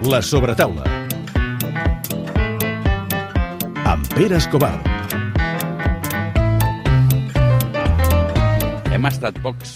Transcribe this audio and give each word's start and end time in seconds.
La 0.00 0.22
sobretaula. 0.22 0.80
Amb 3.84 4.06
Pere 4.14 4.38
Escobar. 4.38 4.72
Hem 8.88 9.08
estat 9.10 9.36
pocs, 9.44 9.74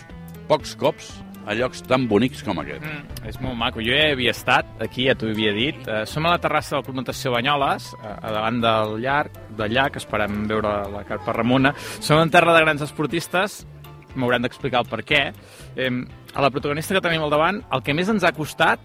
pocs 0.49 0.73
cops 0.81 1.11
a 1.45 1.53
llocs 1.59 1.85
tan 1.85 2.07
bonics 2.09 2.41
com 2.47 2.63
aquest. 2.63 2.81
Mm, 2.81 3.29
és 3.29 3.37
molt 3.45 3.61
maco. 3.61 3.85
Jo 3.85 3.93
ja 3.93 4.15
havia 4.15 4.33
estat, 4.33 4.73
aquí 4.81 5.11
ja 5.11 5.15
t'ho 5.19 5.29
havia 5.29 5.53
dit. 5.53 5.85
Uh, 5.85 6.07
som 6.09 6.25
a 6.25 6.33
la 6.33 6.41
terrassa 6.41 6.79
del 6.79 6.89
Club 6.89 7.03
Natació 7.03 7.37
Banyoles, 7.37 7.93
a 8.01 8.33
davant 8.33 8.65
del 8.65 8.97
llac, 9.05 9.29
del 9.61 9.77
llac, 9.77 10.01
esperem 10.01 10.47
veure 10.49 10.75
la 10.89 11.05
carpa 11.05 11.37
Ramona. 11.37 11.77
Som 12.01 12.25
en 12.25 12.33
terra 12.33 12.57
de 12.57 12.65
grans 12.65 12.89
esportistes, 12.89 13.67
m'hauran 14.17 14.49
d'explicar 14.49 14.87
el 14.87 14.89
per 14.89 15.05
què. 15.05 15.25
Eh, 15.77 15.95
a 16.33 16.41
la 16.41 16.51
protagonista 16.51 16.97
que 16.97 17.05
tenim 17.05 17.29
al 17.29 17.35
davant, 17.35 17.61
el 17.77 17.85
que 17.85 17.93
més 17.93 18.09
ens 18.09 18.25
ha 18.25 18.33
costat 18.33 18.81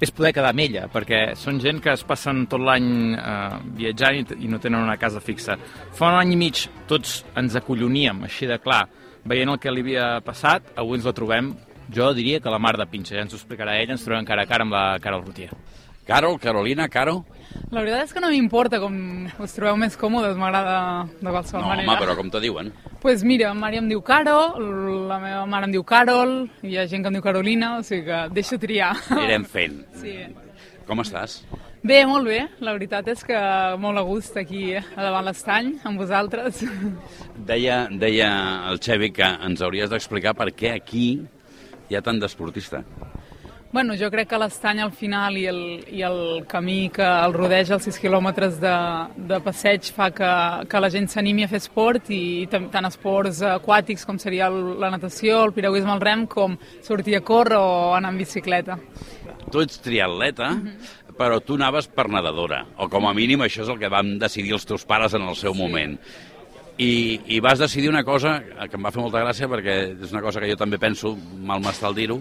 és 0.00 0.10
poder 0.10 0.32
quedar 0.32 0.50
amb 0.54 0.62
ella, 0.64 0.86
perquè 0.92 1.34
són 1.36 1.58
gent 1.60 1.80
que 1.84 1.92
es 1.92 2.04
passen 2.08 2.46
tot 2.48 2.60
l'any 2.64 3.14
eh, 3.14 3.58
viatjant 3.76 4.16
i, 4.20 4.24
i 4.46 4.48
no 4.48 4.58
tenen 4.62 4.80
una 4.82 4.96
casa 5.00 5.20
fixa. 5.20 5.58
Fa 5.96 6.08
un 6.08 6.18
any 6.22 6.32
i 6.32 6.38
mig 6.40 6.62
tots 6.88 7.20
ens 7.36 7.56
acolloníem, 7.60 8.22
així 8.24 8.48
de 8.48 8.56
clar, 8.58 8.86
veient 9.28 9.52
el 9.52 9.58
que 9.60 9.70
li 9.74 9.84
havia 9.84 10.06
passat, 10.24 10.72
avui 10.80 10.96
ens 10.96 11.04
la 11.08 11.12
trobem, 11.16 11.52
jo 11.92 12.12
diria 12.14 12.40
que 12.40 12.48
la 12.52 12.58
mar 12.62 12.76
de 12.78 12.86
pinxa, 12.88 13.16
ja 13.18 13.24
ens 13.26 13.34
ho 13.34 13.38
explicarà 13.40 13.76
ella, 13.80 13.92
ens 13.98 14.04
trobem 14.06 14.24
cara 14.24 14.46
a 14.46 14.48
cara 14.48 14.64
amb 14.64 14.72
la 14.72 14.84
Carol 15.02 15.24
Rotier. 15.26 15.50
Carol, 16.06 16.38
Carolina, 16.42 16.88
Caro? 16.88 17.20
La 17.70 17.82
veritat 17.84 18.08
és 18.08 18.12
que 18.14 18.20
no 18.22 18.30
m'importa 18.32 18.80
com 18.82 18.94
us 19.44 19.52
trobeu 19.54 19.76
més 19.78 19.94
còmodes, 20.00 20.36
m'agrada 20.38 21.04
de 21.20 21.28
qualsevol 21.30 21.62
No, 21.62 21.68
manera. 21.74 21.90
home, 21.92 22.00
però 22.00 22.16
com 22.18 22.30
te 22.32 22.40
diuen? 22.42 22.72
Pues 23.00 23.24
mira, 23.24 23.52
Mari 23.54 23.80
em 23.80 23.88
diu 23.88 24.02
Caro, 24.04 24.58
la 25.08 25.18
meva 25.22 25.46
mare 25.48 25.66
em 25.68 25.72
diu 25.74 25.84
Carol, 25.84 26.44
hi 26.62 26.76
ha 26.76 26.86
gent 26.86 27.02
que 27.02 27.10
em 27.10 27.16
diu 27.16 27.24
Carolina, 27.24 27.78
o 27.78 27.82
sigui 27.86 28.04
que 28.10 28.20
deixo 28.36 28.58
triar. 28.60 28.92
Anirem 29.16 29.44
fent. 29.48 29.80
Sí. 30.02 30.14
Com 30.86 31.00
estàs? 31.02 31.40
Bé, 31.82 32.02
molt 32.04 32.28
bé. 32.28 32.42
La 32.60 32.74
veritat 32.76 33.06
és 33.08 33.22
que 33.24 33.38
molt 33.80 33.96
a 33.96 34.04
gust 34.04 34.36
aquí 34.36 34.74
a 34.76 34.82
davant 34.98 35.24
l'estany, 35.24 35.72
amb 35.88 36.02
vosaltres. 36.02 36.60
Deia, 37.48 37.86
deia 37.88 38.30
el 38.68 38.82
Xevi 38.84 39.12
que 39.16 39.28
ens 39.48 39.62
hauries 39.64 39.88
d'explicar 39.88 40.34
per 40.36 40.50
què 40.52 40.74
aquí 40.76 41.06
hi 41.88 41.96
ha 41.96 42.04
tant 42.04 42.20
d'esportista. 42.20 42.84
Bueno, 43.72 43.94
jo 43.94 44.08
crec 44.10 44.26
que 44.32 44.38
l'estany 44.42 44.80
al 44.82 44.90
final 44.90 45.36
i 45.38 45.44
el, 45.46 45.58
i 45.94 46.00
el 46.02 46.42
camí 46.50 46.88
que 46.90 47.04
el 47.06 47.30
rodeja 47.36 47.76
els 47.76 47.84
6 47.86 48.00
quilòmetres 48.02 48.56
de, 48.58 48.72
de 49.30 49.38
passeig 49.44 49.86
fa 49.94 50.08
que, 50.10 50.30
que 50.66 50.80
la 50.82 50.88
gent 50.90 51.06
s'animi 51.12 51.44
a 51.46 51.48
fer 51.52 51.60
esport 51.62 52.10
i 52.10 52.48
tam- 52.50 52.66
tant 52.72 52.88
esports 52.88 53.44
aquàtics 53.46 54.02
com 54.08 54.18
seria 54.18 54.48
el, 54.50 54.58
la 54.82 54.90
natació, 54.90 55.44
el 55.46 55.54
piragüisme 55.54 55.92
al 55.94 56.02
rem, 56.02 56.24
com 56.26 56.56
sortir 56.82 57.14
a 57.20 57.22
córrer 57.22 57.60
o 57.62 57.94
anar 57.94 58.10
en 58.10 58.18
bicicleta. 58.18 58.74
Tu 59.54 59.62
ets 59.62 59.78
triatleta, 59.86 60.50
però 61.14 61.38
tu 61.38 61.54
anaves 61.54 61.86
per 61.94 62.08
nedadora, 62.10 62.64
o 62.82 62.90
com 62.90 63.06
a 63.06 63.14
mínim 63.14 63.46
això 63.46 63.62
és 63.62 63.70
el 63.70 63.78
que 63.78 63.92
van 63.92 64.16
decidir 64.18 64.56
els 64.58 64.66
teus 64.66 64.82
pares 64.82 65.14
en 65.14 65.22
el 65.30 65.38
seu 65.38 65.54
moment. 65.54 65.94
I, 66.80 67.20
I 67.36 67.38
vas 67.44 67.62
decidir 67.62 67.90
una 67.94 68.02
cosa 68.02 68.40
que 68.42 68.74
em 68.74 68.82
va 68.82 68.90
fer 68.90 69.02
molta 69.06 69.22
gràcia 69.22 69.46
perquè 69.46 69.80
és 69.94 70.10
una 70.10 70.22
cosa 70.26 70.42
que 70.42 70.50
jo 70.50 70.58
també 70.58 70.78
penso, 70.82 71.14
mal 71.38 71.62
m'està 71.62 71.86
el 71.92 71.98
dir-ho, 72.02 72.18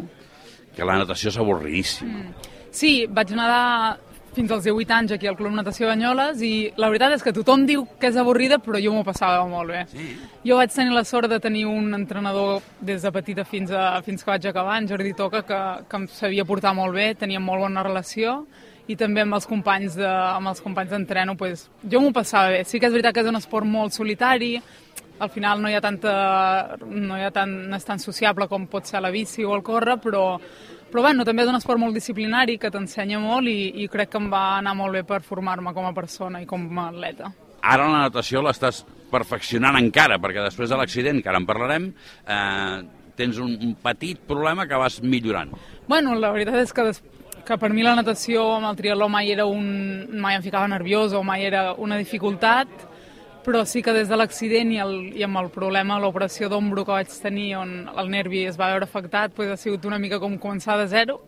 que 0.80 0.88
la 0.88 1.00
natació 1.02 1.34
és 1.34 1.40
avorridíssima. 1.42 2.30
Sí, 2.72 2.94
vaig 3.10 3.34
nedar 3.36 3.98
fins 4.36 4.52
als 4.52 4.64
18 4.64 4.94
anys 4.94 5.12
aquí 5.12 5.28
al 5.28 5.36
Club 5.36 5.54
Natació 5.58 5.90
Banyoles 5.90 6.42
i 6.46 6.54
la 6.80 6.90
veritat 6.92 7.16
és 7.18 7.24
que 7.26 7.34
tothom 7.36 7.66
diu 7.68 7.86
que 8.00 8.12
és 8.12 8.18
avorrida, 8.20 8.60
però 8.64 8.80
jo 8.82 8.94
m'ho 8.94 9.04
passava 9.04 9.42
molt 9.50 9.74
bé. 9.74 9.84
Sí. 9.92 10.08
Jo 10.46 10.60
vaig 10.60 10.72
tenir 10.74 10.94
la 10.96 11.04
sort 11.08 11.30
de 11.32 11.40
tenir 11.44 11.66
un 11.68 11.94
entrenador 11.98 12.62
des 12.80 13.04
de 13.04 13.12
petita 13.12 13.46
fins, 13.46 13.72
a, 13.72 14.02
fins 14.06 14.24
que 14.24 14.32
vaig 14.32 14.46
acabar, 14.48 14.78
en 14.80 14.90
Jordi 14.90 15.14
Toca, 15.18 15.44
que, 15.48 15.62
que 15.90 16.02
em 16.04 16.08
sabia 16.14 16.46
portar 16.46 16.76
molt 16.78 16.96
bé, 16.96 17.14
teníem 17.20 17.44
molt 17.44 17.66
bona 17.66 17.84
relació 17.86 18.44
i 18.90 18.96
també 18.98 19.22
amb 19.22 19.36
els 19.38 19.46
companys 19.46 19.98
de, 20.00 20.08
amb 20.08 20.50
els 20.50 20.62
companys 20.66 20.90
d'entreno, 20.96 21.36
pues, 21.38 21.68
jo 21.86 22.02
m'ho 22.02 22.10
passava 22.14 22.56
bé. 22.56 22.64
Sí 22.66 22.80
que 22.82 22.90
és 22.90 22.96
veritat 22.96 23.14
que 23.14 23.22
és 23.22 23.30
un 23.30 23.38
esport 23.38 23.68
molt 23.70 23.94
solitari, 23.94 24.56
al 25.20 25.30
final 25.30 25.62
no 25.62 25.70
hi 25.70 25.76
ha 25.76 25.82
tanta, 25.84 26.78
no, 26.86 27.18
hi 27.18 27.26
ha 27.28 27.32
tant, 27.36 27.52
no 27.70 27.78
és 27.78 27.86
tan 27.86 28.00
sociable 28.00 28.48
com 28.48 28.68
pot 28.72 28.88
ser 28.88 29.02
la 29.04 29.12
bici 29.14 29.44
o 29.46 29.54
el 29.56 29.64
córrer, 29.66 29.98
però, 30.02 30.24
però 30.90 31.04
bueno, 31.06 31.26
també 31.28 31.44
és 31.44 31.52
un 31.52 31.60
esport 31.60 31.82
molt 31.82 31.98
disciplinari 31.98 32.58
que 32.58 32.72
t'ensenya 32.72 33.20
molt 33.22 33.52
i, 33.52 33.84
i 33.84 33.90
crec 33.92 34.14
que 34.14 34.22
em 34.22 34.30
va 34.32 34.46
anar 34.58 34.76
molt 34.80 35.00
bé 35.00 35.04
per 35.08 35.22
formar-me 35.26 35.76
com 35.76 35.90
a 35.90 35.94
persona 35.94 36.42
i 36.42 36.48
com 36.50 36.66
a 36.78 36.90
atleta. 36.94 37.34
Ara 37.60 37.90
la 37.92 38.06
natació 38.08 38.42
l'estàs 38.46 38.86
perfeccionant 39.12 39.76
encara, 39.80 40.20
perquè 40.22 40.46
després 40.46 40.72
de 40.72 40.78
l'accident, 40.80 41.20
que 41.22 41.30
ara 41.32 41.42
en 41.42 41.48
parlarem, 41.50 41.90
eh, 42.30 42.80
tens 43.20 43.40
un, 43.44 43.56
un 43.60 43.74
petit 43.84 44.20
problema 44.28 44.68
que 44.68 44.80
vas 44.80 45.02
millorant. 45.04 45.52
Bueno, 45.90 46.16
la 46.16 46.32
veritat 46.32 46.62
és 46.62 46.72
que, 46.74 46.86
des, 46.88 47.02
que 47.46 47.58
per 47.60 47.72
mi 47.74 47.84
la 47.84 47.98
natació 47.98 48.46
amb 48.56 48.70
el 48.70 48.78
triatló 48.80 49.10
mai 49.12 49.34
era 49.34 49.48
un... 49.50 49.66
mai 50.22 50.38
em 50.38 50.46
ficava 50.46 50.70
nerviosa 50.72 51.20
o 51.20 51.26
mai 51.28 51.44
era 51.50 51.74
una 51.74 51.98
dificultat, 52.00 52.70
però 53.46 53.64
sí 53.66 53.82
que 53.82 53.94
des 53.96 54.10
de 54.10 54.18
l'accident 54.20 54.72
i, 54.74 54.80
el, 54.84 54.96
i 55.18 55.24
amb 55.24 55.40
el 55.40 55.50
problema, 55.54 56.00
l'operació 56.02 56.50
d'ombro 56.52 56.84
que 56.86 56.96
vaig 56.96 57.14
tenir, 57.24 57.54
on 57.58 57.74
el 57.90 58.12
nervi 58.12 58.44
es 58.50 58.60
va 58.60 58.72
veure 58.74 58.86
afectat, 58.86 59.34
pues, 59.36 59.50
ha 59.52 59.58
sigut 59.58 59.86
una 59.88 60.00
mica 60.00 60.20
com 60.20 60.38
començar 60.42 60.78
de 60.82 60.88
zero, 60.92 61.20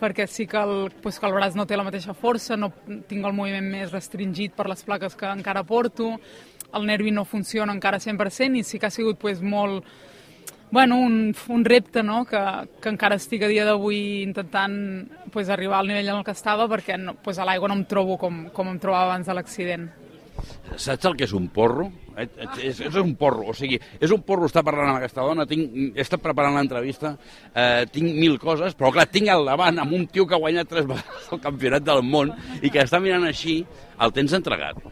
perquè 0.00 0.26
sí 0.26 0.48
que 0.50 0.58
el, 0.58 0.90
pues, 1.02 1.20
que 1.20 1.28
el 1.28 1.36
braç 1.36 1.56
no 1.56 1.66
té 1.66 1.78
la 1.78 1.86
mateixa 1.86 2.14
força, 2.16 2.58
no 2.58 2.72
tinc 3.08 3.24
el 3.24 3.36
moviment 3.36 3.70
més 3.70 3.94
restringit 3.94 4.56
per 4.56 4.68
les 4.68 4.82
plaques 4.84 5.14
que 5.16 5.30
encara 5.30 5.64
porto, 5.64 6.16
el 6.74 6.86
nervi 6.86 7.10
no 7.10 7.24
funciona 7.24 7.74
encara 7.74 7.98
100% 7.98 8.58
i 8.58 8.64
sí 8.64 8.78
que 8.78 8.86
ha 8.86 8.94
sigut 8.94 9.18
pues, 9.18 9.40
molt, 9.42 9.86
bueno, 10.70 10.98
un, 10.98 11.34
un 11.48 11.64
repte 11.64 12.02
no? 12.02 12.24
que, 12.24 12.40
que 12.80 12.88
encara 12.92 13.18
estic 13.18 13.42
a 13.42 13.50
dia 13.50 13.64
d'avui 13.66 14.22
intentant 14.22 14.76
pues, 15.32 15.48
arribar 15.50 15.80
al 15.80 15.90
nivell 15.90 16.12
en 16.12 16.20
el 16.20 16.26
que 16.26 16.34
estava 16.36 16.68
perquè 16.70 16.98
no, 16.98 17.16
pues, 17.22 17.38
a 17.38 17.46
l'aigua 17.46 17.70
no 17.70 17.78
em 17.78 17.86
trobo 17.90 18.18
com, 18.18 18.46
com 18.54 18.70
em 18.70 18.78
trobava 18.78 19.10
abans 19.10 19.26
de 19.26 19.34
l'accident. 19.34 19.90
Saps 20.76 21.08
el 21.08 21.16
que 21.18 21.26
és 21.28 21.34
un 21.36 21.48
porro? 21.54 21.88
És, 22.20 22.80
és 22.84 22.96
un 23.00 23.14
porro, 23.16 23.46
o 23.48 23.54
sigui, 23.56 23.78
és 24.02 24.12
un 24.12 24.20
porro 24.26 24.48
estar 24.50 24.62
parlant 24.66 24.90
amb 24.90 25.00
aquesta 25.00 25.24
dona, 25.24 25.46
tinc, 25.48 25.72
he 25.94 26.04
estat 26.04 26.20
preparant 26.20 26.58
l'entrevista, 26.58 27.14
eh, 27.54 27.86
tinc 27.92 28.12
mil 28.18 28.36
coses, 28.42 28.76
però 28.76 28.90
clar, 28.92 29.06
tinc 29.08 29.30
al 29.32 29.46
davant 29.48 29.80
amb 29.80 29.94
un 29.96 30.04
tio 30.12 30.26
que 30.28 30.36
ha 30.36 30.42
guanyat 30.42 30.68
tres 30.68 30.88
vegades 30.90 31.30
el 31.32 31.40
campionat 31.40 31.86
del 31.86 32.02
món 32.04 32.34
i 32.60 32.68
que 32.68 32.84
està 32.84 33.00
mirant 33.00 33.24
així, 33.28 33.62
el 34.00 34.12
tens 34.16 34.36
entregat. 34.36 34.82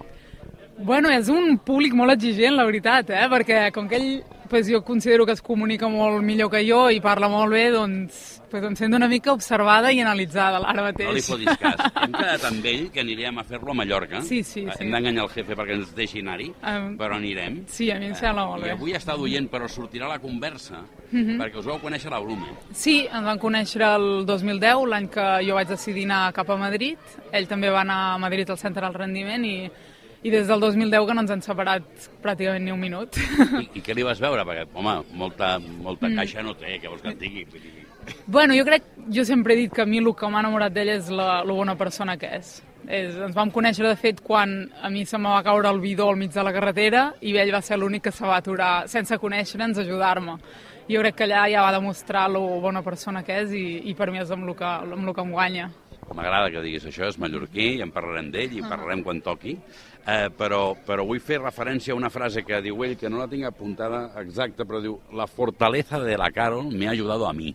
Bueno, 0.78 1.10
és 1.10 1.28
un 1.32 1.58
públic 1.58 1.94
molt 1.98 2.14
exigent, 2.14 2.54
la 2.56 2.66
veritat, 2.68 3.10
eh? 3.10 3.26
perquè 3.28 3.68
com 3.74 3.88
que 3.90 3.98
ell 3.98 4.10
pues, 4.48 4.68
jo 4.70 4.82
considero 4.82 5.24
que 5.26 5.32
es 5.32 5.42
comunica 5.42 5.88
molt 5.88 6.22
millor 6.24 6.50
que 6.50 6.64
jo 6.68 6.90
i 6.90 7.00
parla 7.00 7.28
molt 7.28 7.52
bé, 7.52 7.70
doncs, 7.70 8.40
pues, 8.50 8.64
em 8.64 8.74
sento 8.76 8.96
una 8.96 9.08
mica 9.08 9.32
observada 9.32 9.92
i 9.92 10.00
analitzada 10.00 10.58
ara 10.64 10.82
mateix. 10.82 11.08
No 11.08 11.14
li 11.14 11.22
fotis 11.22 11.58
cas. 11.60 11.76
Hem 12.02 12.12
quedat 12.12 12.44
amb 12.48 12.64
ell 12.64 12.90
que 12.90 13.00
anirem 13.00 13.38
a 13.38 13.44
fer-lo 13.44 13.70
a 13.72 13.74
Mallorca. 13.74 14.22
Sí, 14.22 14.42
sí, 14.42 14.64
sí. 14.64 14.78
Hem 14.80 14.90
d'enganyar 14.90 15.24
el 15.26 15.30
jefe 15.34 15.54
perquè 15.56 15.76
ens 15.78 15.94
deixi 15.94 16.20
anar-hi, 16.24 16.48
Um, 16.68 16.96
però 16.98 17.16
anirem. 17.16 17.62
Sí, 17.68 17.90
a 17.90 17.98
mi 18.00 18.06
em 18.06 18.14
sembla 18.14 18.46
molt 18.46 18.64
I 18.64 18.68
bé. 18.70 18.72
avui 18.76 18.92
està 18.96 19.16
duient, 19.16 19.48
però 19.50 19.68
sortirà 19.68 20.08
la 20.08 20.18
conversa, 20.18 20.80
Mhm. 21.12 21.38
perquè 21.40 21.58
us 21.58 21.66
vau 21.66 21.78
conèixer 21.80 22.08
a 22.08 22.16
la 22.16 22.20
Blume. 22.20 22.48
Sí, 22.72 23.06
ens 23.06 23.24
van 23.24 23.38
conèixer 23.38 23.82
el 23.82 24.24
2010, 24.26 24.84
l'any 24.88 25.08
que 25.08 25.26
jo 25.46 25.54
vaig 25.54 25.68
decidir 25.68 26.04
anar 26.04 26.32
cap 26.32 26.50
a 26.50 26.56
Madrid. 26.56 26.98
Ell 27.32 27.46
també 27.48 27.70
va 27.70 27.80
anar 27.82 28.14
a 28.14 28.18
Madrid 28.18 28.48
al 28.50 28.58
centre 28.58 28.82
del 28.84 28.94
rendiment 28.94 29.44
i, 29.44 29.70
i 30.22 30.30
des 30.30 30.48
del 30.48 30.60
2010 30.60 31.06
que 31.06 31.14
no 31.14 31.20
ens 31.22 31.30
han 31.30 31.42
separat 31.42 31.84
pràcticament 32.22 32.64
ni 32.64 32.72
un 32.74 32.80
minut. 32.80 33.16
I, 33.60 33.68
I 33.78 33.82
què 33.82 33.94
li 33.94 34.02
vas 34.06 34.18
veure? 34.20 34.42
Perquè, 34.44 34.66
home, 34.74 34.96
molta, 35.14 35.58
molta 35.58 36.08
Mm. 36.08 36.16
caixa 36.16 36.42
no 36.42 36.54
té, 36.58 36.78
què 36.82 36.88
vols 36.90 37.02
que 37.02 37.12
et 37.14 37.18
digui? 37.20 37.46
Bueno, 38.26 38.54
jo 38.56 38.64
crec, 38.64 38.82
jo 39.12 39.24
sempre 39.24 39.52
he 39.54 39.56
dit 39.56 39.72
que 39.72 39.82
a 39.82 39.86
mi 39.86 39.98
el 39.98 40.14
que 40.16 40.28
m'ha 40.32 40.40
enamorat 40.40 40.72
d'ell 40.72 40.88
és 40.94 41.10
la, 41.10 41.42
la 41.44 41.52
bona 41.52 41.76
persona 41.76 42.16
que 42.16 42.26
és. 42.38 42.62
és. 42.88 43.14
Ens 43.16 43.34
vam 43.36 43.50
conèixer, 43.52 43.84
de 43.86 43.96
fet, 43.96 44.22
quan 44.24 44.70
a 44.82 44.88
mi 44.88 45.04
se 45.04 45.18
me 45.18 45.28
va 45.28 45.42
caure 45.44 45.68
el 45.68 45.78
bidó 45.80 46.08
al 46.08 46.16
mig 46.16 46.32
de 46.32 46.42
la 46.42 46.52
carretera 46.52 47.12
i 47.20 47.36
ell 47.36 47.52
va 47.52 47.60
ser 47.60 47.76
l'únic 47.78 48.02
que 48.08 48.12
se 48.12 48.24
va 48.24 48.36
aturar, 48.40 48.88
sense 48.88 49.18
conèixer-nos, 49.20 49.76
a 49.78 49.82
ajudar-me. 49.82 50.38
Jo 50.88 51.02
crec 51.02 51.14
que 51.18 51.24
allà 51.28 51.44
ja 51.52 51.60
va 51.66 51.72
demostrar 51.74 52.30
la 52.32 52.38
bona 52.40 52.80
persona 52.82 53.22
que 53.22 53.42
és 53.42 53.52
i, 53.52 53.66
i 53.90 53.94
per 53.94 54.10
mi 54.10 54.18
és 54.22 54.30
amb 54.32 54.48
el 54.48 54.56
que, 54.56 54.64
amb 54.64 55.06
el 55.06 55.14
que 55.14 55.20
em 55.20 55.30
guanya. 55.30 55.70
M'agrada 56.14 56.50
que 56.50 56.62
diguis 56.64 56.84
això, 56.88 57.06
és 57.08 57.18
mallorquí, 57.20 57.76
i 57.78 57.82
en 57.84 57.90
parlarem 57.94 58.30
d'ell, 58.32 58.56
i 58.58 58.62
parlarem 58.62 59.02
quan 59.04 59.20
toqui, 59.22 59.52
eh, 60.06 60.28
però, 60.38 60.72
però 60.86 61.04
vull 61.06 61.20
fer 61.20 61.38
referència 61.42 61.92
a 61.92 61.96
una 61.96 62.10
frase 62.10 62.42
que 62.42 62.62
diu 62.64 62.82
ell, 62.84 62.96
que 62.96 63.10
no 63.10 63.18
la 63.20 63.28
tinc 63.28 63.44
apuntada 63.44 64.06
exacta, 64.22 64.64
però 64.64 64.80
diu, 64.80 64.98
la 65.12 65.26
fortaleza 65.26 66.00
de 66.00 66.16
la 66.16 66.30
Carol 66.32 66.72
me 66.72 66.88
ha 66.88 66.90
ayudado 66.96 67.28
a 67.28 67.32
mi. 67.32 67.54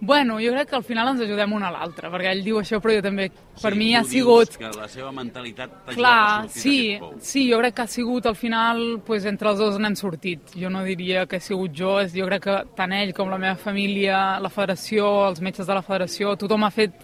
Bueno, 0.00 0.36
jo 0.38 0.52
crec 0.52 0.68
que 0.70 0.76
al 0.76 0.84
final 0.86 1.08
ens 1.10 1.24
ajudem 1.24 1.52
un 1.56 1.64
a 1.66 1.72
l'altre, 1.74 2.06
perquè 2.12 2.30
ell 2.30 2.44
diu 2.46 2.60
això, 2.60 2.78
però 2.78 2.92
jo 2.94 3.00
també, 3.02 3.24
per 3.58 3.72
Sí, 3.72 3.78
mi 3.80 3.88
tu 3.90 3.96
ha 3.98 4.02
sigut... 4.06 4.52
Que 4.60 4.68
la 4.76 4.86
seva 4.86 5.08
mentalitat 5.10 5.72
t'ha 5.72 5.90
ajudat 5.90 6.04
a 6.06 6.42
sortir 6.44 6.60
sí, 6.62 7.00
sí, 7.18 7.42
jo 7.50 7.58
crec 7.58 7.74
que 7.74 7.82
ha 7.82 7.86
sigut 7.90 8.28
al 8.30 8.36
final, 8.38 8.84
pues, 9.04 9.26
entre 9.26 9.50
els 9.50 9.58
dos 9.58 9.80
n'hem 9.82 9.96
sortit. 9.98 10.54
Jo 10.54 10.70
no 10.70 10.84
diria 10.86 11.26
que 11.26 11.40
he 11.40 11.42
sigut 11.42 11.74
jo, 11.74 11.96
és- 11.98 12.14
jo 12.14 12.28
crec 12.30 12.44
que 12.46 12.56
tant 12.78 12.94
ell 12.94 13.10
com 13.12 13.26
la 13.28 13.40
meva 13.42 13.56
família, 13.58 14.38
la 14.38 14.48
federació, 14.54 15.26
els 15.32 15.42
metges 15.42 15.66
de 15.66 15.74
la 15.74 15.82
federació, 15.82 16.36
tothom 16.38 16.62
ha 16.62 16.70
fet, 16.70 16.94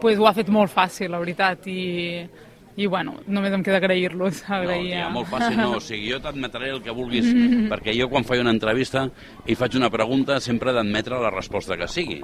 pues, 0.00 0.18
ho 0.18 0.26
ha 0.28 0.32
fet 0.34 0.48
molt 0.48 0.70
fàcil, 0.72 1.10
la 1.10 1.18
veritat, 1.18 1.66
i, 1.66 2.26
i 2.76 2.86
bueno, 2.86 3.14
només 3.26 3.52
em 3.56 3.62
queda 3.64 3.78
agrair-los. 3.78 4.42
No, 4.48 4.54
Agrair 4.56 4.82
tia, 4.90 5.06
a- 5.06 5.10
molt 5.10 5.28
fàcil 5.28 5.56
no, 5.56 5.70
o 5.76 5.80
sigui, 5.80 6.10
jo 6.12 6.20
t'admetré 6.20 6.70
el 6.70 6.82
que 6.82 6.90
vulguis, 6.92 7.24
perquè 7.70 7.94
jo 7.98 8.08
quan 8.12 8.24
faig 8.24 8.40
una 8.40 8.50
entrevista 8.52 9.08
i 9.46 9.54
faig 9.56 9.76
una 9.76 9.88
pregunta 9.90 10.38
sempre 10.40 10.72
d'admetre 10.76 11.18
la 11.20 11.30
resposta 11.30 11.76
que 11.76 11.88
sigui. 11.88 12.22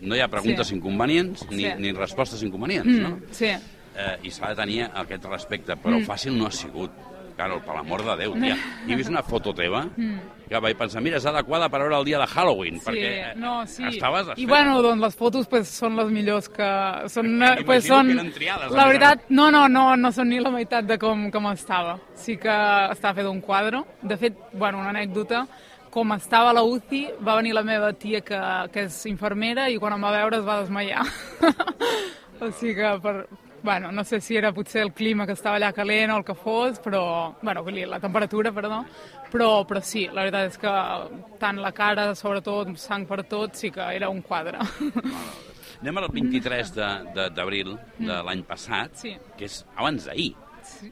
No 0.00 0.16
hi 0.16 0.20
ha 0.20 0.28
preguntes 0.28 0.68
Sí. 0.68 0.74
inconvenients 0.76 1.46
ni, 1.50 1.64
Sí. 1.64 1.72
ni 1.78 1.92
respostes 1.92 2.42
inconvenients, 2.42 2.86
Mm, 2.88 3.02
no? 3.02 3.18
Sí, 3.30 3.52
Eh, 4.00 4.16
I 4.22 4.30
s'ha 4.30 4.48
de 4.50 4.54
tenir 4.54 4.84
aquest 4.94 5.24
respecte, 5.26 5.74
però 5.76 5.98
fàcil 6.06 6.32
no 6.38 6.46
ha 6.46 6.50
sigut. 6.52 6.90
Claro, 7.40 7.56
per 7.64 7.72
l'amor 7.72 8.02
de 8.04 8.14
Déu, 8.20 8.34
tia. 8.36 8.56
He 8.90 8.96
vist 8.98 9.08
una 9.08 9.22
foto 9.24 9.54
teva 9.56 9.86
que 10.50 10.58
vaig 10.60 10.76
pensar, 10.76 11.00
mira, 11.00 11.16
és 11.16 11.24
adequada 11.30 11.70
per 11.72 11.78
veure 11.80 11.96
el 12.00 12.04
dia 12.04 12.18
de 12.20 12.26
Halloween, 12.28 12.76
sí, 12.80 12.84
perquè 12.84 13.10
eh, 13.30 13.30
no, 13.38 13.52
sí. 13.70 13.84
estaves 13.86 14.32
I 14.36 14.44
bueno, 14.50 14.80
doncs 14.82 15.00
les 15.06 15.16
fotos 15.16 15.48
pues, 15.48 15.70
són 15.72 15.96
les 15.96 16.10
millors 16.12 16.50
que... 16.52 16.68
Són, 17.08 17.30
M'imagino 17.30 17.66
pues, 17.68 17.86
que 17.86 17.94
són, 17.94 18.12
eren 18.12 18.32
triades, 18.34 18.76
la 18.76 18.86
veritat, 18.90 19.24
no, 19.30 19.48
no, 19.54 19.64
no, 19.72 19.86
no 19.96 20.12
són 20.12 20.28
ni 20.34 20.40
la 20.42 20.52
meitat 20.52 20.88
de 20.90 20.98
com, 21.00 21.28
com 21.32 21.48
estava. 21.54 21.96
Sí 22.18 22.36
que 22.42 22.56
estava 22.90 23.22
fet 23.22 23.30
un 23.30 23.40
quadre. 23.46 23.84
De 24.02 24.18
fet, 24.20 24.36
bueno, 24.52 24.82
una 24.82 24.92
anècdota, 24.92 25.46
com 25.94 26.12
estava 26.18 26.50
a 26.50 26.56
la 26.58 26.66
UCI, 26.66 27.04
va 27.24 27.38
venir 27.38 27.54
la 27.56 27.64
meva 27.64 27.94
tia, 27.96 28.20
que, 28.26 28.40
que 28.74 28.88
és 28.90 29.04
infermera, 29.08 29.70
i 29.70 29.78
quan 29.80 29.96
em 29.96 30.04
va 30.04 30.12
veure 30.18 30.42
es 30.42 30.44
va 30.44 30.60
desmaiar. 30.64 31.06
o 32.42 32.50
sigui 32.50 32.76
que, 32.82 32.96
per, 33.06 33.16
bueno, 33.62 33.90
no 33.92 34.04
sé 34.04 34.20
si 34.20 34.36
era 34.36 34.52
potser 34.52 34.82
el 34.82 34.92
clima 34.92 35.26
que 35.26 35.32
estava 35.32 35.56
allà 35.56 35.72
calent 35.72 36.10
o 36.12 36.16
el 36.18 36.24
que 36.24 36.34
fos, 36.34 36.80
però, 36.80 37.34
bueno, 37.42 37.62
vull 37.62 37.74
dir, 37.74 37.86
la 37.88 38.00
temperatura, 38.00 38.52
perdó, 38.52 38.84
però, 39.30 39.66
però 39.66 39.80
sí, 39.82 40.06
la 40.08 40.22
veritat 40.24 40.50
és 40.50 40.58
que 40.58 40.72
tant 41.38 41.60
la 41.60 41.72
cara, 41.72 42.14
sobretot, 42.14 42.74
sang 42.80 43.06
per 43.06 43.22
tot, 43.24 43.54
sí 43.54 43.70
que 43.70 43.80
era 43.96 44.08
un 44.08 44.22
quadre. 44.22 44.58
Anem 45.80 45.96
al 45.98 46.08
23 46.12 46.74
de- 46.74 46.88
de- 47.14 47.30
d'abril 47.30 47.74
de, 47.98 48.06
de 48.06 48.22
l'any 48.22 48.42
passat, 48.44 48.94
Sí. 49.00 49.14
que 49.36 49.44
és 49.46 49.64
abans 49.76 50.04
d'ahir. 50.04 50.34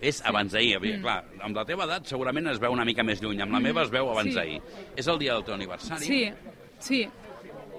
És 0.01 0.23
abans 0.25 0.51
d'ahir. 0.53 0.79
Mm. 0.81 1.03
Clar, 1.03 1.25
amb 1.45 1.57
la 1.57 1.65
teva 1.65 1.85
edat 1.85 2.07
segurament 2.07 2.47
es 2.49 2.59
veu 2.59 2.73
una 2.73 2.85
mica 2.85 3.03
més 3.05 3.21
lluny, 3.23 3.41
amb 3.43 3.53
la 3.53 3.61
meva 3.61 3.83
es 3.83 3.91
veu 3.91 4.09
abans 4.11 4.31
Sí. 4.31 4.35
d'ahir. 4.35 4.63
És 4.97 5.07
el 5.07 5.19
dia 5.19 5.35
del 5.35 5.45
teu 5.45 5.55
aniversari. 5.55 6.05
Sí, 6.07 6.33
sí, 6.79 7.09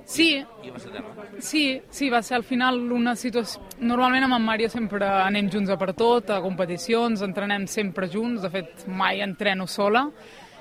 sí, 0.09 0.29
I 0.63 0.71
vas 0.73 0.85
a 0.87 0.91
terra. 0.91 1.19
Sí, 1.39 1.81
sí, 1.89 2.09
va 2.09 2.21
ser 2.25 2.35
al 2.39 2.43
final 2.43 2.79
una 2.91 3.15
situació... 3.15 3.61
Normalment 3.79 4.25
amb 4.25 4.39
en 4.39 4.45
Mario 4.47 4.69
sempre 4.73 5.07
anem 5.07 5.49
junts 5.53 5.69
a 5.71 5.77
per 5.79 5.93
tot, 5.93 6.31
a 6.33 6.41
competicions, 6.43 7.21
entrenem 7.25 7.67
sempre 7.69 8.09
junts, 8.11 8.41
de 8.43 8.49
fet 8.51 8.87
mai 8.87 9.21
entreno 9.21 9.67
sola, 9.67 10.07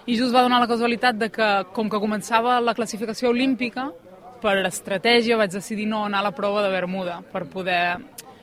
i 0.06 0.16
just 0.16 0.34
va 0.34 0.44
donar 0.44 0.60
la 0.62 0.68
casualitat 0.70 1.18
de 1.18 1.30
que, 1.32 1.48
com 1.74 1.90
que 1.90 2.00
començava 2.00 2.60
la 2.60 2.76
classificació 2.76 3.32
olímpica, 3.34 3.88
per 4.38 4.54
estratègia 4.68 5.36
vaig 5.36 5.50
decidir 5.52 5.88
no 5.90 6.04
anar 6.06 6.22
a 6.22 6.28
la 6.28 6.36
prova 6.36 6.62
de 6.62 6.70
Bermuda, 6.70 7.18
per 7.32 7.46
poder 7.50 7.80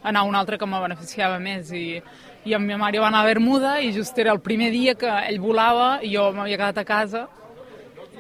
anar 0.03 0.21
a 0.21 0.27
una 0.27 0.41
altra 0.43 0.57
que 0.57 0.67
me 0.67 0.81
beneficiava 0.81 1.39
més, 1.39 1.71
i, 1.71 2.01
i 2.45 2.53
en 2.53 2.65
mi 2.65 2.75
Mario 2.77 3.01
va 3.01 3.09
anar 3.13 3.23
a 3.23 3.29
Bermuda, 3.29 3.79
i 3.81 3.93
just 3.95 4.17
era 4.21 4.33
el 4.35 4.43
primer 4.43 4.69
dia 4.73 4.93
que 4.99 5.09
ell 5.29 5.39
volava, 5.41 5.99
i 6.03 6.13
jo 6.13 6.27
m'havia 6.35 6.59
quedat 6.59 6.83
a 6.83 6.85
casa, 6.85 7.27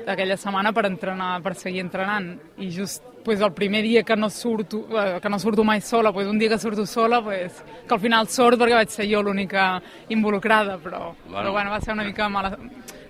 aquella 0.07 0.37
setmana 0.37 0.71
per 0.73 0.85
entrenar, 0.85 1.41
per 1.43 1.55
seguir 1.55 1.81
entrenant 1.81 2.39
i 2.57 2.69
just 2.71 3.03
pues, 3.25 3.41
el 3.41 3.53
primer 3.53 3.81
dia 3.81 4.03
que 4.03 4.15
no 4.15 4.29
surto, 4.29 4.83
eh, 5.01 5.19
que 5.19 5.29
no 5.29 5.39
surto 5.39 5.63
mai 5.63 5.81
sola, 5.81 6.11
pues, 6.13 6.27
un 6.27 6.37
dia 6.37 6.47
que 6.49 6.59
surto 6.59 6.85
sola, 6.85 7.23
pues, 7.23 7.63
que 7.87 7.93
al 7.95 7.99
final 7.99 8.27
sort 8.29 8.59
perquè 8.61 8.75
vaig 8.77 8.89
ser 8.93 9.07
jo 9.09 9.23
l'única 9.23 9.81
involucrada, 10.09 10.77
però 10.77 11.15
Bueno. 11.25 11.37
però 11.39 11.51
bueno, 11.51 11.71
va 11.71 11.81
ser 11.81 11.93
una 11.93 12.03
mica 12.03 12.29
mala 12.29 12.55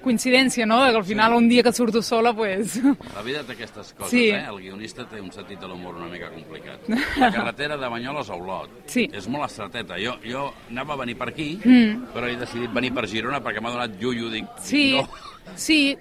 coincidència, 0.01 0.65
no?, 0.65 0.77
que 0.89 0.95
al 0.97 1.03
final 1.03 1.33
un 1.33 1.49
dia 1.49 1.63
que 1.63 1.73
surto 1.73 2.01
sola, 2.01 2.31
pues... 2.33 2.79
La 3.13 3.21
vida 3.23 3.43
té 3.43 3.53
aquestes 3.57 3.91
coses, 3.93 4.09
Sí. 4.11 4.29
eh? 4.29 4.45
El 4.47 4.61
guionista 4.61 5.03
té 5.09 5.19
un 5.19 5.31
sentit 5.33 5.59
de 5.59 5.67
l'humor 5.67 5.95
una 5.95 6.07
mica 6.07 6.29
complicat. 6.29 6.87
La 7.17 7.31
carretera 7.33 7.75
de 7.75 7.87
Banyoles 7.89 8.29
a 8.29 8.35
Olot 8.35 8.69
Sí. 8.85 9.09
és 9.11 9.27
molt 9.27 9.49
estreteta. 9.49 9.95
Jo, 9.99 10.15
jo 10.23 10.53
anava 10.69 10.93
a 10.93 10.97
venir 10.97 11.17
per 11.17 11.29
aquí, 11.33 11.59
mm. 11.61 12.13
però 12.13 12.29
he 12.29 12.37
decidit 12.37 12.71
venir 12.71 12.93
per 12.93 13.07
Girona 13.07 13.41
perquè 13.43 13.59
m'ha 13.59 13.71
donat 13.71 13.97
llullo. 13.99 14.29
Dic, 14.29 14.45
Sí, 14.61 14.93
no. 14.95 15.09
sí, 15.55 15.97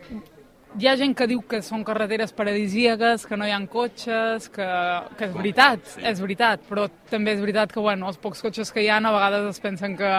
hi 0.78 0.88
ha 0.88 0.96
gent 0.96 1.14
que 1.16 1.26
diu 1.30 1.42
que 1.46 1.60
són 1.62 1.84
carreteres 1.86 2.32
paradisíaques, 2.32 3.26
que 3.26 3.36
no 3.36 3.46
hi 3.46 3.52
ha 3.54 3.60
cotxes, 3.70 4.48
que, 4.50 4.66
que 5.18 5.24
és 5.28 5.34
veritat, 5.34 5.80
Sí. 5.86 6.00
és 6.04 6.20
veritat, 6.20 6.60
però 6.68 6.88
també 7.10 7.32
és 7.34 7.40
veritat 7.40 7.72
que 7.72 7.80
bueno, 7.80 8.08
els 8.08 8.18
pocs 8.18 8.42
cotxes 8.42 8.72
que 8.72 8.82
hi 8.82 8.88
ha 8.88 8.96
a 8.98 9.12
vegades 9.12 9.48
es 9.54 9.60
pensen 9.60 9.96
que, 9.96 10.12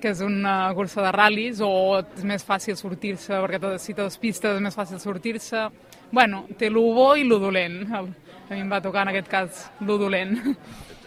que 0.00 0.10
és 0.10 0.20
una 0.20 0.72
cursa 0.74 1.00
de 1.02 1.12
ral·lis 1.12 1.60
o 1.64 2.00
és 2.00 2.24
més 2.24 2.44
fàcil 2.44 2.76
sortir-se, 2.76 3.32
perquè 3.34 3.60
te- 3.60 3.78
si 3.78 3.94
te 3.94 4.02
despistes 4.02 4.56
és 4.56 4.60
més 4.60 4.74
fàcil 4.76 4.98
sortir-se. 5.00 5.68
Bueno, 6.10 6.46
té 6.58 6.68
lo 6.70 6.82
bo 6.92 7.14
i 7.16 7.24
lo 7.24 7.38
dolent. 7.38 7.82
El- 7.94 8.14
A 8.50 8.52
mi 8.52 8.60
em 8.60 8.68
va 8.70 8.80
tocar 8.82 9.02
en 9.02 9.08
aquest 9.08 9.26
cas 9.28 9.70
lo 9.80 9.96
dolent. 9.96 10.36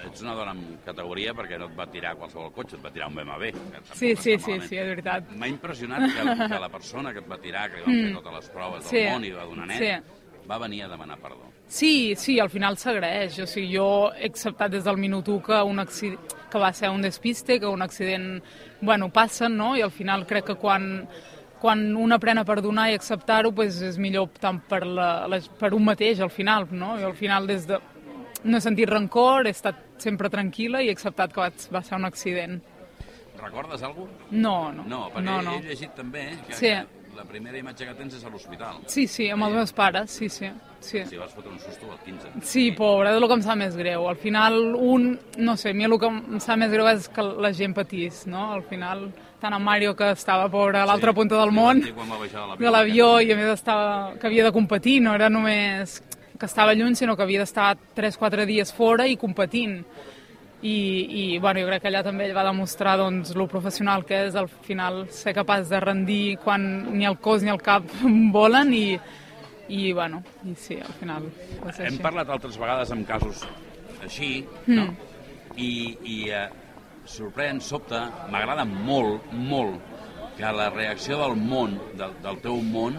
Ets 0.07 0.21
una 0.24 0.33
dona 0.38 0.51
amb 0.56 0.83
categoria 0.86 1.33
perquè 1.38 1.57
no 1.59 1.68
et 1.69 1.75
va 1.77 1.86
tirar 1.92 2.15
qualsevol 2.19 2.51
cotxe, 2.56 2.77
et 2.77 2.83
va 2.86 2.92
tirar 2.92 3.07
un 3.12 3.15
BMW. 3.15 3.51
Sí, 3.94 4.15
sí, 4.15 4.38
sí, 4.39 4.59
sí, 4.62 4.77
és 4.77 4.88
veritat. 4.94 5.31
M'ha 5.38 5.48
impressionat 5.51 6.07
que, 6.12 6.48
que 6.48 6.59
la 6.59 6.69
persona 6.69 7.13
que 7.13 7.19
et 7.19 7.30
va 7.30 7.38
tirar, 7.44 7.69
que 7.71 7.77
li 7.81 7.83
van 7.86 8.00
fer 8.07 8.15
totes 8.21 8.33
les 8.39 8.50
proves 8.56 8.83
del 8.83 8.88
Mm. 8.88 9.06
Sí. 9.07 9.12
món 9.13 9.25
i 9.25 9.31
va 9.36 9.45
donar 9.45 9.68
net, 9.68 9.80
Sí. 9.83 10.48
va 10.50 10.57
venir 10.57 10.83
a 10.83 10.88
demanar 10.88 11.18
perdó. 11.19 11.51
Sí, 11.68 12.15
sí, 12.15 12.39
al 12.39 12.50
final 12.50 12.77
s'agraeix. 12.77 13.39
O 13.44 13.45
sigui, 13.48 13.75
jo 13.75 14.12
he 14.15 14.25
acceptat 14.30 14.71
des 14.71 14.83
del 14.86 14.95
minut 14.98 15.27
1 15.27 15.42
que, 15.44 15.62
un 15.62 15.80
accident, 15.80 16.19
que 16.50 16.57
va 16.57 16.71
ser 16.71 16.89
un 16.89 17.01
despiste, 17.01 17.59
que 17.59 17.65
un 17.68 17.81
accident, 17.81 18.42
bueno, 18.80 19.09
passa, 19.12 19.50
no? 19.50 19.75
I 19.75 19.81
al 19.81 19.92
final 19.92 20.25
crec 20.25 20.45
que 20.45 20.56
quan, 20.56 21.06
quan 21.59 21.95
un 21.98 22.13
aprèn 22.13 22.38
a 22.39 22.45
perdonar 22.45 22.89
i 22.92 22.95
acceptar-ho, 22.95 23.51
pues 23.51 23.81
és 23.81 23.98
millor 23.98 24.30
tant 24.39 24.62
per, 24.62 24.86
la, 24.86 25.27
la, 25.27 25.42
per 25.59 25.74
un 25.74 25.83
mateix, 25.83 26.21
al 26.21 26.30
final, 26.31 26.68
no? 26.71 26.98
I 26.98 27.04
al 27.04 27.15
final 27.15 27.45
des 27.48 27.68
de... 27.68 27.80
No 28.45 28.57
he 28.57 28.62
sentit 28.62 28.88
rancor, 28.88 29.48
he 29.48 29.50
estat 29.50 29.75
sempre 30.01 30.29
tranquil·la 30.29 30.83
i 30.83 30.89
he 30.89 30.95
acceptat 30.95 31.33
que 31.33 31.41
va, 31.73 31.81
ser 31.83 31.95
un 31.97 32.05
accident. 32.05 32.61
Recordes 33.38 33.83
alguna 33.83 34.11
cosa? 34.11 34.29
No, 34.31 34.71
no. 34.73 34.83
No, 34.83 35.01
perquè 35.13 35.25
no, 35.25 35.41
no. 35.45 35.57
he 35.59 35.61
llegit 35.69 35.94
també 35.95 36.29
que, 36.47 36.53
Sí. 36.53 36.71
que 36.73 36.97
la 37.17 37.25
primera 37.25 37.57
imatge 37.57 37.85
que 37.85 37.94
tens 37.97 38.13
és 38.13 38.23
a 38.25 38.29
l'hospital. 38.29 38.81
Sí, 38.88 39.07
sí, 39.09 39.29
amb 39.33 39.47
els 39.47 39.55
meus 39.55 39.73
pares, 39.73 40.11
sí, 40.11 40.29
sí. 40.29 40.49
sí. 40.79 41.03
Si 41.05 41.17
vas 41.17 41.33
fotre 41.33 41.49
un 41.51 41.59
susto 41.59 41.89
al 41.91 41.97
15. 42.05 42.33
Sí, 42.45 42.71
pobre, 42.77 43.09
és 43.09 43.17
el 43.17 43.27
que 43.27 43.38
em 43.39 43.41
sap 43.45 43.57
més 43.57 43.77
greu. 43.77 44.07
Al 44.09 44.17
final, 44.21 44.57
un, 44.75 45.19
no 45.38 45.55
sé, 45.57 45.71
a 45.73 45.77
mi 45.77 45.88
el 45.88 45.97
que 45.99 46.11
em 46.11 46.39
sap 46.44 46.59
més 46.61 46.69
greu 46.73 46.89
és 46.91 47.09
que 47.09 47.25
la 47.25 47.53
gent 47.53 47.73
patís, 47.77 48.25
no? 48.29 48.51
Al 48.53 48.63
final, 48.69 49.07
tant 49.41 49.53
en 49.53 49.63
Mario, 49.65 49.95
que 49.97 50.11
estava, 50.11 50.49
pobre, 50.49 50.77
a 50.81 50.85
l'altra 50.85 51.13
punta 51.13 51.39
del 51.39 51.51
món, 51.51 51.81
Sí, 51.81 51.94
de 51.94 52.71
l'avió, 52.73 53.19
i 53.21 53.31
a 53.33 53.39
més 53.39 53.53
estava, 53.53 54.13
que 54.19 54.27
havia 54.29 54.45
de 54.45 54.53
competir, 54.53 54.99
no 55.01 55.15
era 55.17 55.29
només 55.29 56.01
que 56.37 56.47
estava 56.49 56.73
lluny, 56.75 56.95
sinó 56.95 57.15
que 57.17 57.23
havia 57.25 57.41
d'estar 57.43 57.75
3-4 57.97 58.45
dies 58.49 58.73
fora 58.73 59.07
i 59.07 59.17
competint. 59.17 59.81
I, 60.57 60.73
i 60.73 61.23
bueno, 61.37 61.61
jo 61.61 61.67
crec 61.69 61.83
que 61.83 61.89
allà 61.91 61.99
també 62.01 62.25
ell 62.25 62.33
va 62.33 62.43
demostrar 62.47 62.95
doncs, 62.97 63.35
lo 63.37 63.45
professional 63.47 64.01
que 64.09 64.23
és 64.25 64.35
al 64.35 64.47
final 64.49 65.03
ser 65.13 65.35
capaç 65.37 65.67
de 65.69 65.79
rendir 65.83 66.37
quan 66.41 66.63
ni 66.97 67.05
el 67.05 67.19
cos 67.21 67.43
ni 67.45 67.53
el 67.53 67.61
cap 67.61 67.85
volen 68.33 68.73
i, 68.73 68.97
i 69.69 69.91
bueno, 69.93 70.23
i 70.49 70.55
sí, 70.57 70.79
al 70.81 70.95
final 70.97 71.27
va 71.61 71.73
ser 71.75 71.85
Hem 71.85 71.93
així. 71.99 72.01
parlat 72.07 72.33
altres 72.33 72.57
vegades 72.57 72.93
amb 72.95 73.05
casos 73.05 73.43
així, 74.01 74.31
no? 74.65 74.87
I, 75.57 75.69
i 76.09 76.17
eh, 76.33 76.47
sorprèn, 77.06 77.61
sobte, 77.61 77.99
m'agrada 78.33 78.65
molt, 78.65 79.29
molt, 79.33 79.77
que 80.37 80.51
la 80.53 80.71
reacció 80.73 81.17
del 81.21 81.37
món, 81.37 81.77
del, 81.97 82.17
del 82.25 82.41
teu 82.44 82.59
món, 82.65 82.97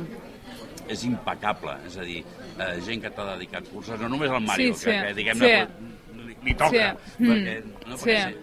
és 0.91 1.05
impecable. 1.07 1.75
És 1.87 1.99
a 1.99 2.07
dir, 2.07 2.23
eh, 2.61 2.81
gent 2.87 3.03
que 3.03 3.11
t'ha 3.11 3.25
dedicat 3.35 3.65
curses, 3.73 4.01
no 4.01 4.09
només 4.09 4.31
el 4.31 4.41
Mario, 4.41 4.75
Sí, 4.75 4.81
sí, 4.85 4.91
que, 4.91 5.01
que 5.07 5.15
diguem-ne, 5.15 5.55
sí. 5.69 6.19
li, 6.27 6.37
li 6.45 6.55
toca, 6.55 6.97
Sí. 7.17 7.25
perquè, 7.25 7.57
Mm. 7.65 7.89
no, 7.91 7.97
perquè 7.97 8.29
sí. 8.29 8.37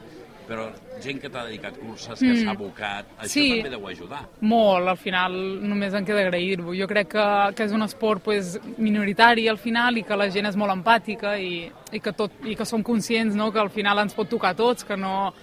però 0.48 0.66
gent 1.02 1.20
que 1.20 1.30
t'ha 1.30 1.44
dedicat 1.46 1.78
curses, 1.80 2.20
que 2.20 2.36
s'ha 2.44 2.52
abocat, 2.52 3.06
això 3.20 3.28
Sí. 3.28 3.50
també 3.62 3.70
deu 3.72 3.88
ajudar. 3.88 4.22
Molt, 4.42 4.88
al 4.88 4.98
final 4.98 5.34
només 5.68 5.94
en 5.94 6.06
queda 6.06 6.22
agrair-ho. 6.22 6.74
Jo 6.74 6.88
crec 6.88 7.08
que, 7.10 7.54
que 7.56 7.64
és 7.66 7.72
un 7.74 7.82
esport 7.84 8.22
pues, 8.24 8.60
minoritari 8.78 9.48
al 9.50 9.58
final 9.58 9.98
i 9.98 10.04
que 10.04 10.16
la 10.16 10.30
gent 10.30 10.46
és 10.46 10.56
molt 10.56 10.72
empàtica 10.72 11.38
i, 11.40 11.70
i, 11.92 12.00
que, 12.00 12.14
tot, 12.14 12.32
i 12.46 12.56
que 12.56 12.64
som 12.66 12.84
conscients 12.84 13.36
no, 13.36 13.52
que 13.52 13.60
al 13.60 13.70
final 13.70 14.00
ens 14.00 14.14
pot 14.14 14.30
tocar 14.30 14.52
a 14.52 14.56
tots, 14.56 14.84
que 14.86 14.96
no, 14.96 15.34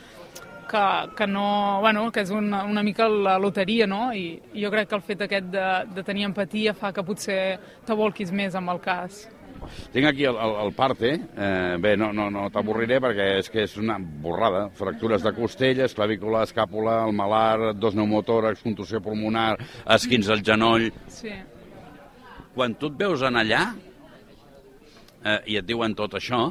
que, 0.73 0.87
que 1.19 1.27
no, 1.29 1.81
bueno, 1.81 2.07
que 2.13 2.25
és 2.25 2.33
una, 2.33 2.65
una 2.65 2.83
mica 2.83 3.09
la 3.09 3.37
loteria, 3.39 3.87
no? 3.87 4.09
I, 4.17 4.41
i 4.55 4.65
jo 4.65 4.73
crec 4.73 4.89
que 4.91 4.99
el 4.99 5.05
fet 5.05 5.27
aquest 5.27 5.53
de, 5.53 5.69
de 5.93 6.05
tenir 6.07 6.27
empatia 6.31 6.75
fa 6.75 6.93
que 6.97 7.05
potser 7.05 7.39
t'abolquis 7.87 8.33
més 8.33 8.57
amb 8.59 8.73
el 8.73 8.81
cas. 8.83 9.27
Tinc 9.93 10.09
aquí 10.09 10.25
el, 10.27 10.37
el, 10.43 10.57
el 10.65 10.73
parte, 10.75 11.13
eh, 11.37 11.77
bé, 11.79 11.95
no, 12.01 12.11
no, 12.17 12.29
no 12.35 12.49
t'avorriré 12.51 12.99
perquè 13.05 13.29
és 13.39 13.51
que 13.53 13.63
és 13.69 13.77
una 13.79 13.99
borrada. 14.01 14.65
Fractures 14.79 15.23
de 15.23 15.35
costelles, 15.37 15.95
clavícula, 15.95 16.43
escàpula, 16.49 17.03
el 17.07 17.15
malar, 17.15 17.73
dos 17.79 17.95
pneumotòrax, 17.95 18.65
contusió 18.65 19.03
pulmonar, 19.05 19.55
esquins 19.99 20.33
al 20.33 20.45
genoll... 20.47 20.91
Sí. 21.13 21.35
Quan 22.53 22.75
tu 22.77 22.91
et 22.91 22.97
veus 23.01 23.23
en 23.25 23.39
allà 23.41 23.63
eh, 25.25 25.39
i 25.49 25.55
et 25.57 25.65
diuen 25.65 25.95
tot 25.97 26.19
això, 26.19 26.51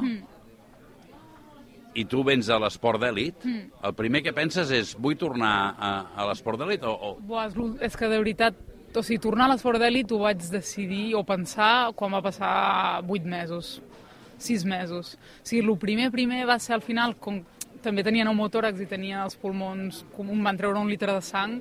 i 1.94 2.04
tu 2.08 2.22
vens 2.24 2.48
a 2.48 2.58
l'esport 2.62 3.00
d'èlit, 3.02 3.46
el 3.84 3.94
primer 3.98 4.22
que 4.24 4.32
penses 4.36 4.70
és 4.72 4.94
vull 4.98 5.16
tornar 5.20 5.54
a, 5.76 5.92
a 6.16 6.28
l'esport 6.30 6.60
d'èlit 6.60 6.84
o, 6.88 6.92
o... 6.92 7.10
Buah, 7.20 7.48
és, 7.80 7.96
que 7.96 8.08
de 8.08 8.18
veritat, 8.18 8.58
o 8.94 9.02
sigui, 9.04 9.20
tornar 9.22 9.48
a 9.48 9.52
l'esport 9.52 9.80
d'èlit 9.82 10.12
ho 10.12 10.22
vaig 10.24 10.44
decidir 10.52 11.12
o 11.18 11.24
pensar 11.28 11.92
quan 11.98 12.14
va 12.16 12.22
passar 12.24 12.52
vuit 13.08 13.24
mesos, 13.24 13.78
sis 14.40 14.64
mesos. 14.64 15.14
O 15.42 15.46
sigui, 15.48 15.64
el 15.66 15.78
primer 15.80 16.10
primer 16.14 16.44
va 16.48 16.58
ser 16.62 16.76
al 16.78 16.84
final, 16.84 17.16
com, 17.20 17.42
també 17.84 18.04
tenia 18.06 18.26
pneumotòrax 18.26 18.80
i 18.82 18.88
tenia 18.90 19.24
els 19.26 19.36
pulmons, 19.40 20.04
com 20.16 20.30
em 20.32 20.44
van 20.46 20.60
treure 20.60 20.80
un 20.80 20.90
litre 20.90 21.12
de 21.12 21.24
sang, 21.24 21.60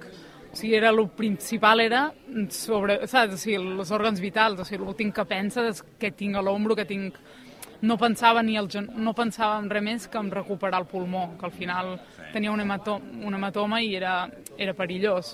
o 0.52 0.56
sigui, 0.56 0.76
era, 0.76 0.90
el 0.92 1.08
principal 1.16 1.80
era 1.80 2.10
sobre, 2.52 3.00
saps, 3.08 3.38
o 3.38 3.40
sigui, 3.40 3.60
els 3.60 3.92
òrgans 3.96 4.20
vitals, 4.24 4.60
o 4.60 4.68
sigui, 4.68 4.84
l'últim 4.84 5.14
que 5.16 5.26
pensa 5.28 5.64
és 5.70 5.80
que 6.00 6.12
tinc 6.12 6.40
a 6.40 6.44
l'ombro, 6.46 6.76
que 6.76 6.88
tinc... 6.88 7.20
No 7.82 7.98
pensava 7.98 8.44
ni 8.46 8.58
el, 8.60 8.68
no 8.94 9.14
pensava 9.18 9.58
en 9.58 9.70
res 9.72 9.82
més 9.82 10.08
que 10.08 10.20
en 10.22 10.30
recuperar 10.32 10.84
el 10.84 10.88
pulmó, 10.90 11.32
que 11.40 11.48
al 11.48 11.56
final 11.56 11.96
tenia 12.34 12.52
un, 12.52 12.62
hemato, 12.62 13.00
un 13.02 13.34
hematoma 13.34 13.82
i 13.82 13.96
era, 13.98 14.30
era 14.58 14.76
perillós. 14.78 15.34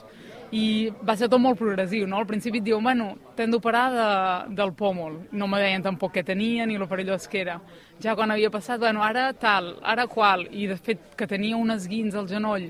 I 0.56 0.88
va 1.04 1.18
ser 1.20 1.28
tot 1.28 1.42
molt 1.44 1.60
progressiu, 1.60 2.06
no? 2.08 2.22
Al 2.22 2.28
principi 2.30 2.62
et 2.62 2.68
diuen, 2.70 2.86
bueno, 2.86 3.10
t'hem 3.36 3.52
d'operar 3.52 3.86
de, 3.92 4.08
del 4.56 4.72
pòmol. 4.80 5.18
No 5.36 5.50
me 5.52 5.60
deien 5.60 5.84
tampoc 5.84 6.16
què 6.16 6.24
tenia 6.24 6.66
ni 6.66 6.80
lo 6.80 6.88
perillós 6.88 7.28
que 7.28 7.42
era. 7.44 7.58
Ja 8.00 8.16
quan 8.16 8.32
havia 8.32 8.52
passat, 8.54 8.80
bueno, 8.80 9.04
ara 9.04 9.34
tal, 9.36 9.74
ara 9.84 10.08
qual, 10.08 10.48
i 10.48 10.70
de 10.72 10.80
fet 10.80 11.18
que 11.20 11.28
tenia 11.28 11.60
un 11.60 11.76
esguins 11.76 12.16
al 12.16 12.32
genoll 12.32 12.70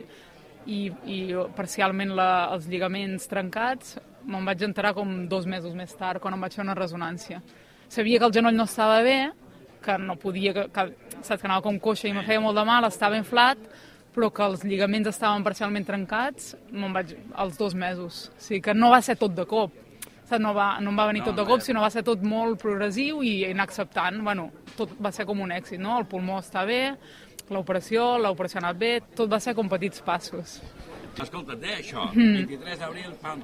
i, 0.66 0.82
i 1.06 1.20
parcialment 1.56 2.16
la, 2.18 2.50
els 2.56 2.66
lligaments 2.66 3.30
trencats, 3.30 4.00
me'n 4.28 4.46
vaig 4.48 4.64
enterar 4.66 4.96
com 4.98 5.28
dos 5.30 5.46
mesos 5.46 5.76
més 5.78 5.94
tard, 5.96 6.20
quan 6.24 6.34
em 6.34 6.42
vaig 6.44 6.58
fer 6.58 6.66
una 6.66 6.76
resonància. 6.76 7.44
Sabia 7.88 8.20
que 8.20 8.28
el 8.28 8.34
genoll 8.36 8.58
no 8.58 8.66
estava 8.68 9.04
bé, 9.06 9.20
que 9.88 9.98
no 10.04 10.18
podia, 10.20 10.54
que, 10.54 10.68
que, 10.76 10.86
saps, 11.24 11.40
que 11.42 11.48
anava 11.48 11.64
com 11.66 11.80
coixa 11.80 12.10
i 12.12 12.14
me 12.16 12.26
feia 12.28 12.44
molt 12.44 12.60
de 12.60 12.66
mal, 12.68 12.86
estava 12.92 13.18
inflat, 13.18 13.58
però 14.18 14.30
que 14.34 14.44
els 14.44 14.64
lligaments 14.68 15.08
estaven 15.14 15.44
parcialment 15.46 15.86
trencats, 15.88 16.56
me'n 16.74 16.94
vaig 16.96 17.16
als 17.38 17.58
dos 17.60 17.76
mesos. 17.78 18.28
O 18.36 18.42
sigui 18.42 18.62
que 18.66 18.74
no 18.76 18.90
va 18.92 19.00
ser 19.06 19.16
tot 19.22 19.36
de 19.38 19.46
cop. 19.48 19.72
Saps? 20.28 20.42
No, 20.44 20.52
va, 20.58 20.74
no 20.84 20.92
em 20.92 20.98
va 21.00 21.06
venir 21.08 21.22
No, 21.24 21.30
tot 21.30 21.38
de 21.40 21.46
cop, 21.48 21.62
sinó 21.64 21.80
va 21.86 21.90
ser 21.94 22.02
tot 22.04 22.20
molt 22.28 22.58
progressiu 22.60 23.22
i 23.24 23.46
anar 23.48 23.64
acceptant. 23.70 24.18
Bueno, 24.26 24.50
tot 24.76 24.92
va 25.00 25.12
ser 25.16 25.24
com 25.30 25.40
un 25.46 25.54
èxit, 25.56 25.80
no? 25.80 25.94
El 26.02 26.06
pulmó 26.12 26.42
està 26.42 26.66
bé, 26.68 26.82
l'operació, 27.54 28.18
l'operació 28.20 28.60
ha 28.60 28.66
anat 28.66 28.82
bé, 28.82 28.92
tot 29.16 29.32
va 29.32 29.40
ser 29.40 29.54
com 29.56 29.70
petits 29.72 30.02
passos. 30.04 30.58
Escolta't, 31.18 31.64
eh, 31.64 31.78
això, 31.80 32.10
Hmm. 32.12 32.36
23 32.44 32.80
d'abril, 32.80 33.14
pam. 33.22 33.40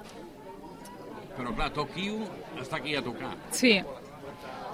Però 1.37 1.53
clar, 1.55 1.71
Tòquio 1.73 2.19
està 2.61 2.77
aquí 2.77 2.95
a 2.95 3.01
tocar. 3.01 3.31
Sí, 3.49 3.77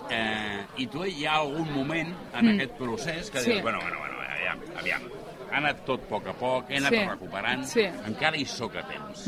Eh, 0.10 0.66
I 0.82 0.88
tu 0.90 1.04
hi 1.06 1.26
ha 1.28 1.36
algun 1.44 1.68
moment 1.76 2.14
en 2.34 2.48
aquest 2.56 2.72
procés 2.80 3.30
que. 3.30 3.40
Sí. 3.44 3.52
dius, 3.52 3.62
bueno, 3.62 3.80
bueno, 3.82 3.98
bueno, 4.00 4.16
aviam, 4.34 4.60
aviam, 4.80 5.02
ha 5.52 5.58
anat 5.58 5.84
tot 5.86 6.02
a 6.06 6.10
poc 6.10 6.28
a 6.28 6.34
poc, 6.34 6.70
he 6.72 6.78
anat 6.78 6.94
Sí. 6.94 7.04
recuperant, 7.08 7.64
Sí. 7.66 7.86
Encara 8.08 8.38
hi 8.38 8.46
sóc 8.46 8.76
a 8.76 8.84
temps. 8.88 9.28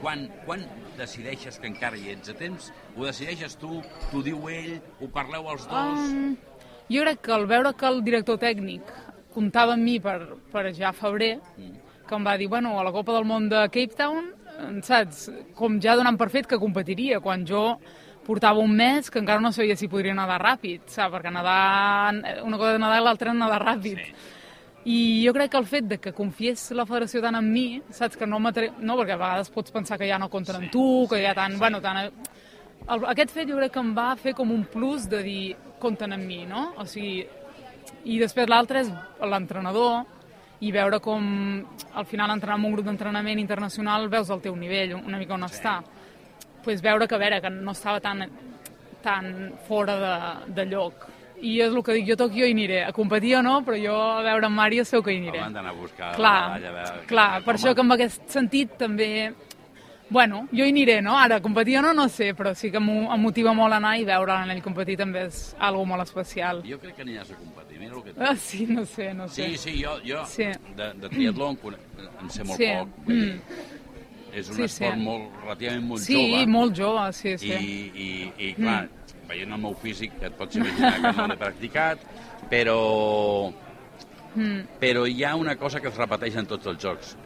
Quan, 0.00 0.28
quan 0.46 0.64
decideixes 0.98 1.58
que 1.60 1.66
encara 1.70 1.96
hi 1.96 2.10
ets 2.10 2.28
a 2.30 2.34
temps? 2.34 2.72
Ho 2.96 3.04
decideixes 3.06 3.56
tu, 3.56 3.80
t'ho 4.10 4.22
diu 4.22 4.48
ell, 4.50 4.80
ho 5.00 5.08
parleu 5.08 5.48
els 5.52 5.66
dos? 5.70 5.98
Um, 5.98 6.36
jo 6.90 7.02
crec 7.02 7.20
que 7.22 7.32
al 7.32 7.46
veure 7.46 7.72
que 7.74 7.86
el 7.86 8.02
director 8.02 8.38
tècnic 8.38 8.82
comptava 9.32 9.74
amb 9.74 9.82
mi 9.86 9.98
per, 10.00 10.18
per 10.52 10.72
ja 10.74 10.90
febrer, 10.92 11.38
que 12.08 12.14
em 12.18 12.26
va 12.26 12.36
dir, 12.36 12.48
bueno, 12.48 12.78
a 12.78 12.84
la 12.84 12.90
Copa 12.92 13.12
del 13.14 13.24
Món 13.24 13.48
de 13.48 13.62
Cape 13.70 13.94
Town, 13.96 14.32
eh, 14.58 14.80
saps, 14.82 15.30
com 15.54 15.78
ja 15.80 15.94
donant 15.96 16.18
per 16.18 16.28
fet 16.30 16.46
que 16.50 16.58
competiria, 16.58 17.20
quan 17.20 17.46
jo 17.46 17.78
portava 18.26 18.62
un 18.62 18.74
mes 18.76 19.10
que 19.10 19.18
encara 19.18 19.42
no 19.42 19.52
sabia 19.52 19.76
si 19.76 19.88
podria 19.90 20.14
nedar 20.14 20.38
ràpid, 20.42 20.86
saps? 20.86 21.12
perquè 21.14 21.32
nedar, 21.34 22.14
una 22.44 22.60
cosa 22.60 22.76
de 22.76 22.82
nedar 22.82 23.00
i 23.00 23.04
l'altra 23.04 23.34
nedar 23.34 23.60
ràpid. 23.64 23.98
Sí. 23.98 24.14
I 24.84 25.22
jo 25.22 25.32
crec 25.34 25.52
que 25.52 25.60
el 25.60 25.66
fet 25.70 25.84
de 25.86 25.98
que 26.02 26.12
confiés 26.12 26.64
la 26.74 26.86
federació 26.86 27.20
tant 27.22 27.38
en 27.38 27.50
mi, 27.52 27.80
saps, 27.94 28.18
que 28.18 28.26
no 28.26 28.40
m'atre... 28.42 28.72
No, 28.80 28.96
perquè 28.98 29.14
a 29.14 29.20
vegades 29.20 29.52
pots 29.54 29.70
pensar 29.70 29.98
que 29.98 30.08
ja 30.10 30.18
no 30.18 30.30
compten 30.30 30.58
amb 30.58 30.72
tu, 30.74 31.06
que 31.10 31.20
ja 31.22 31.34
tant... 31.38 31.54
Bueno, 31.60 31.78
tant... 31.84 32.08
El, 32.82 33.04
aquest 33.12 33.30
fet 33.30 33.46
jo 33.46 33.60
crec 33.60 33.76
que 33.76 33.82
em 33.82 33.92
va 33.94 34.08
fer 34.18 34.32
com 34.34 34.50
un 34.50 34.64
plus 34.66 35.06
de 35.10 35.20
dir 35.22 35.44
compten 35.78 36.16
amb 36.16 36.26
mi, 36.26 36.40
no? 36.50 36.72
O 36.82 36.86
sigui, 36.90 37.22
i 38.10 38.18
després 38.18 38.50
l'altre 38.50 38.82
és 38.82 38.90
l'entrenador 39.22 40.02
i 40.66 40.72
veure 40.74 40.98
com 41.02 41.22
al 41.94 42.06
final 42.06 42.34
entrenar 42.34 42.58
en 42.58 42.66
un 42.66 42.74
grup 42.74 42.86
d'entrenament 42.86 43.38
internacional 43.38 44.08
veus 44.10 44.30
el 44.30 44.42
teu 44.42 44.56
nivell, 44.58 44.96
una 44.98 45.18
mica 45.18 45.34
on 45.38 45.46
està. 45.46 45.78
Pues 46.64 46.82
veure 46.82 47.08
que, 47.08 47.14
a 47.14 47.18
veure, 47.18 47.40
que 47.42 47.50
no 47.50 47.72
estava 47.72 48.00
tan, 48.00 48.26
tan 49.02 49.52
fora 49.68 49.96
de, 50.46 50.52
de 50.54 50.66
lloc. 50.70 51.08
I 51.42 51.56
és 51.64 51.72
el 51.74 51.82
que 51.82 51.96
dic, 51.96 52.04
jo 52.06 52.14
a 52.14 52.20
Tòquio 52.20 52.46
hi 52.46 52.52
aniré. 52.54 52.84
A 52.86 52.92
competir 52.94 53.32
o 53.36 53.42
no, 53.42 53.56
però 53.66 53.74
jo 53.82 53.94
a 53.98 54.20
veure 54.22 54.46
en 54.46 54.52
Mario 54.54 54.84
segur 54.86 55.08
que 55.08 55.14
hi 55.16 55.18
aniré. 55.24 55.40
Abans 55.40 55.56
d'anar 55.58 55.72
a 55.72 55.78
buscar 55.78 56.12
Clar, 56.14 56.34
la 56.42 56.52
medalla, 56.54 56.74
veure, 56.76 57.06
clar, 57.10 57.30
com 57.40 57.48
per 57.48 57.54
això 57.56 57.74
que 57.74 57.82
en 57.86 57.96
aquest 57.96 58.28
sentit 58.30 58.76
també... 58.78 59.08
Bueno, 60.12 60.42
jo 60.52 60.60
hi 60.66 60.68
aniré, 60.68 60.98
no? 61.00 61.14
Ara, 61.16 61.38
competir 61.40 61.78
o 61.78 61.82
no, 61.86 61.94
no 61.96 62.04
sé, 62.12 62.34
però 62.36 62.50
sí 62.54 62.68
que 62.70 62.76
em 62.76 62.88
motiva 63.22 63.54
molt 63.56 63.72
anar 63.72 63.94
i 63.96 64.04
veure 64.04 64.34
l'anell 64.34 64.60
competir 64.62 64.98
també 65.00 65.22
és 65.30 65.38
algo 65.58 65.86
molt 65.88 66.04
especial. 66.04 66.60
Jo 66.68 66.76
crec 66.82 66.98
que 66.98 67.02
aniràs 67.06 67.30
a 67.32 67.38
competir, 67.38 67.78
mira 67.80 67.96
el 67.96 68.02
que 68.04 68.10
et 68.12 68.20
Ah, 68.20 68.34
sí, 68.36 68.66
no 68.68 68.84
sé, 68.84 69.14
no 69.16 69.26
sé. 69.26 69.46
Sí, 69.48 69.56
sí, 69.56 69.82
jo, 69.82 69.94
jo 70.04 70.20
Sí. 70.28 70.50
de, 70.76 70.90
de 71.00 71.08
triatló 71.08 71.48
en, 71.54 71.58
en 72.20 72.30
sé 72.30 72.44
molt 72.44 72.60
Sí, 72.60 72.68
poc. 72.76 73.06
Vull 73.06 73.22
dir, 73.22 73.40
és 74.32 74.48
un 74.48 74.56
Sí, 74.56 74.62
esport 74.64 74.94
sí. 74.96 75.00
molt, 75.04 75.30
relativament 75.42 75.84
molt 75.88 76.00
Sí, 76.02 76.14
jove. 76.16 76.46
molt 76.46 76.76
jove, 76.78 77.12
sí, 77.12 77.28
I, 77.34 77.38
sí. 77.38 77.52
i, 77.94 78.32
i 78.48 78.52
clar, 78.54 78.88
veient 79.28 79.52
el 79.52 79.60
meu 79.60 79.74
físic 79.74 80.12
et 80.22 80.32
pots 80.38 80.56
imaginar 80.56 80.94
que 81.00 81.12
no 81.18 81.26
l'he 81.28 81.36
practicat, 81.36 81.98
però, 82.50 83.52
Mm. 84.34 84.62
però 84.80 85.06
hi 85.06 85.24
ha 85.24 85.34
una 85.36 85.56
cosa 85.60 85.78
que 85.80 85.88
es 85.88 85.96
repeteix 85.96 86.36
en 86.40 86.46
tots 86.48 86.66
els 86.66 86.78
jocs 86.82 87.16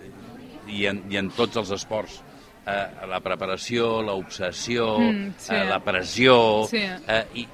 i 0.67 0.87
en, 0.91 1.05
i 1.09 1.17
en 1.21 1.29
tots 1.31 1.57
els 1.57 1.71
esports. 1.71 2.23
Eh, 2.67 3.07
la 3.07 3.21
preparació, 3.23 4.03
l'obsessió, 4.03 4.99
Mm, 4.99 5.35
sí. 5.39 5.55
eh, 5.55 5.65
la 5.69 5.79
pressió... 5.85 6.67
Sí. 6.69 6.79
Eh, 6.83 7.25
i, 7.35 7.47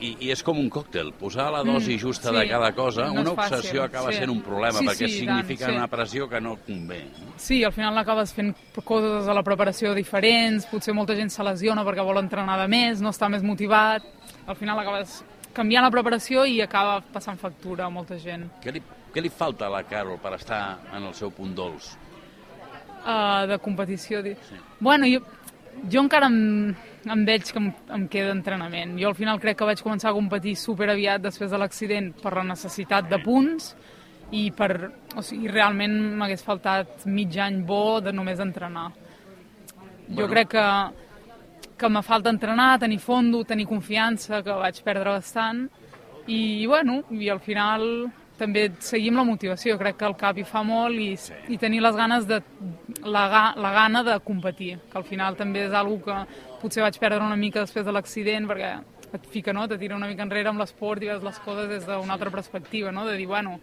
i, 0.00 0.16
I 0.26 0.30
és 0.30 0.42
com 0.42 0.58
un 0.58 0.68
còctel, 0.70 1.12
posar 1.18 1.50
la 1.52 1.62
dosi 1.62 1.94
Mm, 1.96 2.00
justa 2.00 2.30
sí. 2.30 2.36
de 2.36 2.48
cada 2.48 2.72
cosa, 2.74 3.06
No 3.06 3.20
una 3.20 3.30
obsessió 3.32 3.82
fàcil, 3.82 3.84
acaba 3.84 4.12
sí. 4.12 4.18
sent 4.18 4.30
un 4.30 4.40
problema, 4.42 4.78
Sí, 4.78 4.86
perquè 4.86 5.08
sí, 5.08 5.18
significa 5.20 5.64
tant, 5.66 5.72
sí. 5.72 5.76
una 5.78 5.88
pressió 5.88 6.28
que 6.28 6.40
no 6.40 6.56
convé. 6.66 7.04
Sí, 7.36 7.62
al 7.64 7.72
final 7.72 7.96
acabes 7.98 8.32
fent 8.34 8.54
coses 8.84 9.26
a 9.28 9.34
la 9.34 9.42
preparació 9.42 9.94
diferents, 9.94 10.66
potser 10.66 10.94
molta 10.94 11.14
gent 11.16 11.30
se 11.30 11.42
lesiona 11.42 11.84
perquè 11.84 12.04
vol 12.04 12.18
entrenar 12.18 12.58
de 12.60 12.68
més, 12.68 13.00
no 13.00 13.10
està 13.10 13.28
més 13.28 13.42
motivat, 13.42 14.02
al 14.46 14.56
final 14.56 14.78
acabes 14.78 15.24
canviant 15.52 15.82
la 15.84 15.90
preparació 15.90 16.44
i 16.46 16.60
acaba 16.60 17.00
passant 17.00 17.36
factura 17.38 17.86
a 17.86 17.90
molta 17.90 18.16
gent. 18.18 18.48
Què 18.62 18.72
li, 18.72 18.82
què 19.12 19.20
li 19.22 19.28
falta 19.30 19.66
a 19.66 19.70
la 19.70 19.82
Carol 19.82 20.18
per 20.22 20.34
estar 20.34 20.78
en 20.94 21.02
el 21.04 21.14
seu 21.14 21.30
punt 21.30 21.54
dolç? 21.56 21.96
Uh, 23.06 23.46
de 23.46 23.58
competició. 23.58 24.22
di- 24.22 24.36
Bueno, 24.80 25.06
jo, 25.06 25.20
jo 25.90 26.02
encara 26.02 26.26
em, 26.26 26.74
em 27.06 27.24
veig 27.24 27.52
que 27.52 27.58
em, 27.60 27.68
em 27.94 28.06
queda 28.10 28.32
entrenament. 28.34 28.96
Jo 29.00 29.08
al 29.12 29.18
final 29.18 29.40
crec 29.40 29.58
que 29.58 29.68
vaig 29.68 29.82
començar 29.82 30.10
a 30.10 30.16
competir 30.16 30.56
super 30.56 30.90
aviat 30.90 31.22
després 31.22 31.50
de 31.50 31.58
l'accident 31.60 32.12
per 32.22 32.34
la 32.36 32.44
necessitat 32.44 33.08
de 33.08 33.18
punts 33.22 33.74
i 34.32 34.50
per, 34.52 34.90
o 35.16 35.22
sigui, 35.24 35.48
realment 35.48 35.94
m'hagués 36.18 36.42
faltat 36.44 37.06
mig 37.06 37.36
any 37.40 37.62
bo 37.64 38.00
de 38.04 38.12
només 38.12 38.40
entrenar. 38.40 38.90
Jo 40.08 40.24
Bueno. 40.24 40.28
crec 40.32 40.48
que, 40.48 40.66
que 41.78 41.88
me 41.88 42.02
falta 42.02 42.30
entrenar, 42.30 42.78
tenir 42.78 42.98
fondo, 42.98 43.44
tenir 43.44 43.66
confiança, 43.66 44.42
que 44.42 44.52
vaig 44.52 44.82
perdre 44.84 45.10
bastant, 45.10 45.68
i 46.26 46.66
bueno, 46.66 47.02
i 47.10 47.28
al 47.30 47.40
final 47.40 48.10
també 48.38 48.68
seguim 48.78 49.16
la 49.18 49.24
motivació, 49.26 49.76
crec 49.80 49.96
que 49.98 50.06
el 50.06 50.16
cap 50.16 50.38
hi 50.38 50.44
fa 50.46 50.62
molt 50.62 50.94
i, 50.94 51.16
sí. 51.18 51.34
i 51.48 51.58
tenir 51.58 51.80
les 51.82 51.96
ganes 51.98 52.26
de 52.28 52.40
la, 53.04 53.54
la 53.56 53.72
gana 53.74 54.04
de 54.06 54.18
competir, 54.24 54.76
que 54.90 54.98
al 54.98 55.04
final 55.04 55.36
també 55.36 55.66
és 55.66 55.74
algo 55.74 55.98
que 56.04 56.20
potser 56.62 56.82
vaig 56.86 56.98
perdre 57.02 57.24
una 57.24 57.36
mica 57.36 57.64
després 57.66 57.84
de 57.86 57.92
l'accident 57.94 58.46
perquè 58.48 58.70
et 59.08 59.26
fica, 59.32 59.52
no?, 59.56 59.66
te 59.68 59.78
tira 59.80 59.96
una 59.96 60.06
mica 60.06 60.22
enrere 60.22 60.50
amb 60.50 60.60
l'esport 60.60 61.02
i 61.02 61.08
veus 61.08 61.22
les 61.24 61.38
coses 61.40 61.68
des 61.70 61.86
d'una 61.88 62.14
altra 62.14 62.30
perspectiva, 62.30 62.92
no?, 62.92 63.06
de 63.08 63.16
dir, 63.16 63.26
bueno, 63.26 63.58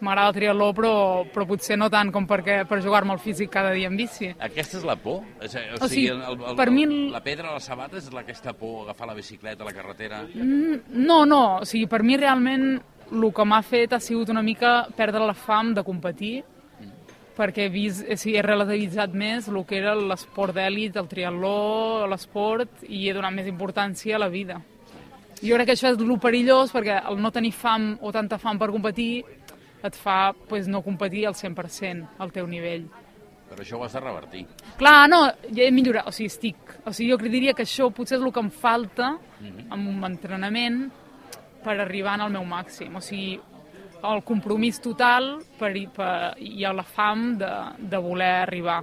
m'agrada 0.00 0.30
el 0.30 0.34
triatló 0.34 0.66
però, 0.76 0.92
però 1.32 1.44
potser 1.48 1.76
no 1.76 1.90
tant 1.92 2.08
com 2.12 2.24
perquè, 2.28 2.62
per 2.68 2.78
jugar-me 2.84 3.12
al 3.12 3.18
físic 3.20 3.50
cada 3.52 3.72
dia 3.76 3.88
en 3.90 3.96
bici. 3.96 4.30
Aquesta 4.40 4.78
és 4.78 4.84
la 4.88 4.96
por? 4.96 5.22
És, 5.44 5.56
a- 5.56 5.64
o, 5.74 5.80
O 5.84 5.88
sigui, 5.88 6.06
sigui, 6.06 6.14
el, 6.14 6.22
el, 6.52 6.56
per 6.56 6.68
el, 6.68 6.74
mi 6.74 6.86
la 7.12 7.20
pedra 7.24 7.50
a 7.50 7.58
les 7.58 7.68
sabates 7.68 8.06
és 8.08 8.14
aquesta 8.16 8.54
por, 8.56 8.84
agafar 8.86 9.10
la 9.10 9.16
bicicleta, 9.18 9.64
la 9.64 9.74
carretera... 9.76 10.22
No, 10.34 11.24
no, 11.28 11.42
o 11.60 11.68
sigui, 11.68 11.86
per 11.90 12.02
mi 12.04 12.16
realment 12.20 12.80
el 13.10 13.28
que 13.34 13.44
m'ha 13.44 13.60
fet 13.66 13.92
ha 13.92 14.00
sigut 14.00 14.30
una 14.30 14.42
mica 14.42 14.86
perdre 14.96 15.24
la 15.26 15.34
fam 15.34 15.74
de 15.74 15.84
competir, 15.84 16.40
perquè 17.36 17.66
he, 17.66 17.72
vist, 17.72 18.04
he 18.04 18.42
relativitzat 18.44 19.14
més 19.16 19.48
el 19.48 19.62
que 19.66 19.78
era 19.78 19.94
l'esport 19.96 20.54
d'èlit, 20.56 20.96
el 21.00 21.08
triatló, 21.08 22.06
l'esport, 22.10 22.84
i 22.88 23.08
he 23.08 23.14
donat 23.16 23.34
més 23.34 23.48
importància 23.48 24.16
a 24.16 24.22
la 24.22 24.28
vida. 24.28 24.60
Jo 25.40 25.56
crec 25.56 25.70
que 25.70 25.76
això 25.78 25.88
és 25.88 26.00
el 26.00 26.18
perillós, 26.20 26.72
perquè 26.74 26.98
el 27.08 27.20
no 27.20 27.32
tenir 27.32 27.52
fam 27.56 27.94
o 28.04 28.12
tanta 28.12 28.38
fam 28.38 28.58
per 28.60 28.68
competir 28.70 29.24
et 29.82 29.96
fa 29.96 30.34
pues, 30.48 30.68
no 30.68 30.82
competir 30.84 31.26
al 31.26 31.34
100% 31.34 32.20
al 32.20 32.32
teu 32.32 32.46
nivell. 32.46 32.84
Però 33.50 33.64
això 33.64 33.78
ho 33.80 33.84
has 33.86 33.94
de 33.96 34.02
revertir. 34.02 34.44
Clar, 34.78 35.08
no, 35.10 35.24
ja 35.48 35.64
he 35.64 35.72
millorat, 35.74 36.06
o 36.06 36.12
sigui, 36.14 36.28
estic... 36.30 36.76
O 36.84 36.92
sigui, 36.92 37.10
jo 37.10 37.32
diria 37.32 37.54
que 37.56 37.64
això 37.64 37.88
potser 37.90 38.18
és 38.20 38.24
el 38.24 38.34
que 38.34 38.44
em 38.44 38.50
falta 38.52 39.14
amb 39.72 39.88
un 39.88 40.04
entrenament 40.06 40.84
per 41.64 41.78
arribar 41.78 42.18
al 42.20 42.32
meu 42.32 42.44
màxim. 42.44 42.96
O 42.96 43.02
sigui, 43.04 43.38
el 44.00 44.22
compromís 44.24 44.80
total 44.80 45.34
per, 45.58 45.72
per, 45.94 46.12
i 46.40 46.64
la 46.64 46.86
fam 46.86 47.34
de, 47.40 47.50
de 47.78 48.00
voler 48.00 48.32
arribar. 48.44 48.80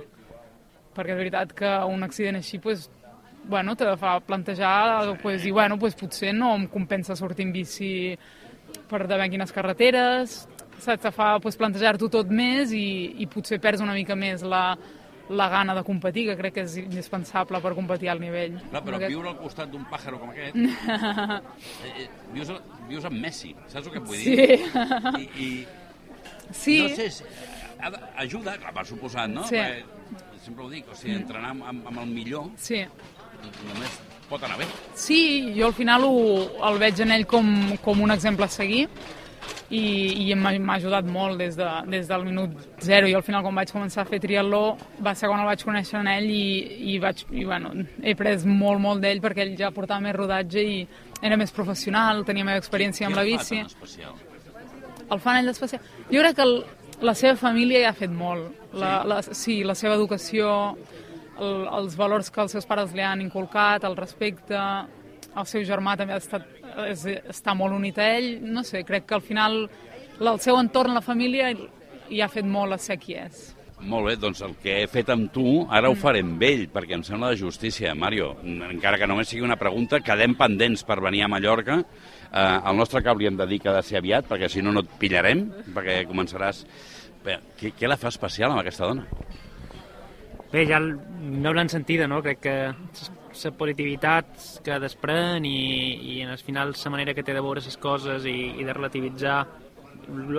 Perquè 0.97 1.13
és 1.13 1.19
veritat 1.19 1.53
que 1.57 1.71
un 1.89 2.05
accident 2.05 2.39
així, 2.39 2.59
pues, 2.59 2.87
bueno, 3.47 3.75
te 3.75 3.89
fa 3.97 4.19
plantejar, 4.19 5.15
pues, 5.21 5.45
i 5.45 5.51
bueno, 5.51 5.77
pues, 5.79 5.95
potser 5.95 6.33
no 6.33 6.55
em 6.55 6.67
compensa 6.67 7.15
sortir 7.15 7.47
en 7.47 7.53
bici 7.53 7.91
per 8.89 9.05
ben 9.07 9.29
quines 9.31 9.53
carreteres, 9.53 10.47
saps, 10.79 11.01
te 11.01 11.11
fa 11.11 11.37
pues, 11.39 11.57
plantejar-t'ho 11.57 12.09
tot 12.11 12.29
més 12.29 12.73
i, 12.75 13.13
i 13.21 13.27
potser 13.27 13.59
perds 13.63 13.81
una 13.81 13.95
mica 13.97 14.15
més 14.15 14.43
la, 14.43 14.77
la 15.29 15.49
gana 15.49 15.75
de 15.75 15.83
competir, 15.83 16.27
que 16.29 16.37
crec 16.39 16.53
que 16.55 16.63
és 16.67 16.77
indispensable 16.79 17.59
per 17.63 17.73
competir 17.75 18.09
al 18.09 18.21
nivell. 18.21 18.57
Clar, 18.69 18.83
però 18.85 18.99
Aquest- 18.99 19.13
viure 19.13 19.31
al 19.33 19.37
costat 19.41 19.71
d'un 19.71 19.83
pàjaro 19.91 20.19
com 20.21 20.31
aquest... 20.31 20.55
eh, 21.85 21.91
eh, 22.03 22.07
vius, 22.33 22.53
vius 22.87 23.05
amb 23.09 23.19
Messi, 23.21 23.53
saps 23.67 23.87
el 23.87 23.91
que 23.91 24.01
et 24.03 24.07
vull 24.07 24.23
dir? 24.23 24.57
Sí, 24.63 25.27
I, 25.47 25.47
i 25.47 25.67
sí. 26.51 26.79
no 26.81 26.89
sé, 26.95 27.11
ajuda, 28.23 28.57
clar, 28.61 28.73
per 28.73 28.85
suposat, 28.87 29.29
no? 29.31 29.45
Sí. 29.49 29.59
Perquè, 29.59 29.83
sempre 30.45 30.63
ho 30.63 30.69
dic, 30.71 30.87
o 30.87 30.95
sigui, 30.95 31.17
entrenar 31.19 31.51
amb, 31.51 31.65
amb, 31.67 31.87
amb 31.91 32.03
el 32.05 32.11
millor 32.13 32.47
sí. 32.61 32.85
només 33.67 33.99
pot 34.29 34.43
anar 34.43 34.57
bé. 34.59 34.67
Sí, 34.95 35.53
jo 35.57 35.67
al 35.67 35.75
final 35.75 36.07
ho, 36.07 36.15
el 36.69 36.79
veig 36.81 36.99
en 37.03 37.13
ell 37.15 37.25
com, 37.27 37.51
com 37.83 38.03
un 38.03 38.15
exemple 38.15 38.47
a 38.47 38.51
seguir 38.51 38.87
i, 39.69 40.31
i 40.31 40.35
m'ha 40.35 40.75
ajudat 40.77 41.07
molt 41.11 41.39
des, 41.41 41.57
de, 41.59 41.67
des 41.91 42.07
del 42.07 42.23
minut 42.25 42.53
zero. 42.83 43.09
Jo 43.11 43.19
al 43.19 43.25
final 43.27 43.43
quan 43.45 43.57
vaig 43.57 43.71
començar 43.73 44.03
a 44.03 44.09
fer 44.09 44.19
triatló 44.23 44.77
va 45.03 45.15
ser 45.15 45.29
quan 45.31 45.43
el 45.43 45.49
vaig 45.49 45.65
conèixer 45.67 45.99
en 45.99 46.11
ell 46.11 46.29
i, 46.31 46.47
i, 46.93 46.97
vaig, 47.03 47.25
i 47.31 47.45
bueno, 47.47 47.73
he 48.01 48.15
pres 48.19 48.45
molt, 48.47 48.81
molt 48.83 49.03
d'ell 49.03 49.21
perquè 49.23 49.43
ell 49.45 49.55
ja 49.59 49.73
portava 49.75 50.03
més 50.05 50.15
rodatge 50.15 50.63
i 50.63 50.79
era 51.21 51.37
més 51.39 51.51
professional, 51.51 52.23
tenia 52.25 52.45
més 52.47 52.61
experiència 52.61 53.09
amb 53.09 53.17
la 53.17 53.25
bici. 53.27 53.63
El 55.07 55.23
fan 55.23 55.39
ell 55.39 55.51
d'especial. 55.51 55.83
Jo 56.11 56.21
crec 56.23 56.37
que 56.37 56.45
el, 56.45 56.55
la 57.01 57.13
seva 57.15 57.35
família 57.39 57.83
ja 57.85 57.91
ha 57.93 57.97
fet 57.97 58.13
molt. 58.13 58.53
La, 58.77 59.01
la, 59.07 59.21
sí, 59.23 59.61
la 59.65 59.75
seva 59.77 59.95
educació, 59.95 60.75
el, 61.39 61.67
els 61.79 61.97
valors 61.97 62.29
que 62.33 62.43
els 62.43 62.53
seus 62.55 62.67
pares 62.69 62.93
li 62.95 63.05
han 63.05 63.23
inculcat, 63.23 63.85
el 63.87 63.97
respecte, 63.97 64.61
el 65.35 65.49
seu 65.49 65.65
germà 65.67 65.97
també 65.97 66.15
ha 66.15 66.21
estat, 66.21 66.47
és, 66.87 67.03
està 67.29 67.53
molt 67.57 67.75
unit 67.75 67.99
a 67.99 68.07
ell. 68.17 68.31
No 68.45 68.63
sé, 68.67 68.83
crec 68.87 69.07
que 69.09 69.17
al 69.17 69.25
final 69.25 69.65
el 70.19 70.39
seu 70.41 70.57
entorn, 70.59 70.95
la 70.97 71.05
família, 71.05 71.51
hi 72.09 72.21
ha 72.21 72.31
fet 72.31 72.47
molt 72.47 72.73
a 72.73 72.81
ser 72.81 72.97
qui 73.01 73.17
és. 73.19 73.47
Molt 73.77 74.07
bé, 74.07 74.15
doncs 74.17 74.39
el 74.41 74.55
que 74.57 74.79
he 74.81 74.85
fet 74.89 75.11
amb 75.13 75.29
tu, 75.29 75.45
ara 75.69 75.89
ho 75.91 75.95
faré 75.99 76.23
amb 76.25 76.41
ell, 76.41 76.63
perquè 76.73 76.95
em 76.97 77.03
sembla 77.05 77.29
de 77.29 77.37
justícia, 77.37 77.93
Mario. 77.93 78.31
Encara 78.41 78.97
que 78.97 79.09
només 79.09 79.29
sigui 79.29 79.45
una 79.45 79.59
pregunta, 79.61 79.99
quedem 80.01 80.33
pendents 80.39 80.81
per 80.87 80.97
venir 81.05 81.21
a 81.23 81.29
Mallorca. 81.29 81.83
Eh, 82.31 82.45
el 82.57 82.79
nostre 82.79 83.03
cap 83.05 83.19
li 83.19 83.29
hem 83.29 83.37
de 83.37 83.45
dir 83.45 83.59
que 83.61 83.69
ha 83.69 83.75
de 83.77 83.83
ser 83.85 83.99
aviat, 84.01 84.25
perquè 84.29 84.49
si 84.49 84.65
no, 84.65 84.73
no 84.73 84.81
et 84.85 84.97
pillarem, 85.01 85.45
perquè 85.75 86.01
començaràs... 86.09 86.63
Bé, 87.27 87.37
què, 87.59 87.73
què 87.77 87.89
la 87.89 87.99
fa 87.99 88.09
especial 88.09 88.53
amb 88.53 88.63
aquesta 88.63 88.87
dona? 88.87 89.05
Bé, 90.51 90.63
ja 90.65 90.79
no 90.79 91.53
l'han 91.53 91.69
sentida, 91.69 92.07
no? 92.09 92.21
Crec 92.25 92.41
que 92.41 92.57
la 93.45 93.53
positivitat 93.57 94.43
que 94.65 94.79
desprèn 94.81 95.45
i, 95.45 95.57
i 96.17 96.19
en 96.25 96.33
el 96.33 96.41
final 96.41 96.73
la 96.73 96.91
manera 96.93 97.13
que 97.13 97.23
té 97.23 97.35
de 97.35 97.43
veure 97.43 97.63
les 97.63 97.77
coses 97.77 98.25
i, 98.25 98.37
i 98.57 98.67
de 98.67 98.73
relativitzar 98.73 99.39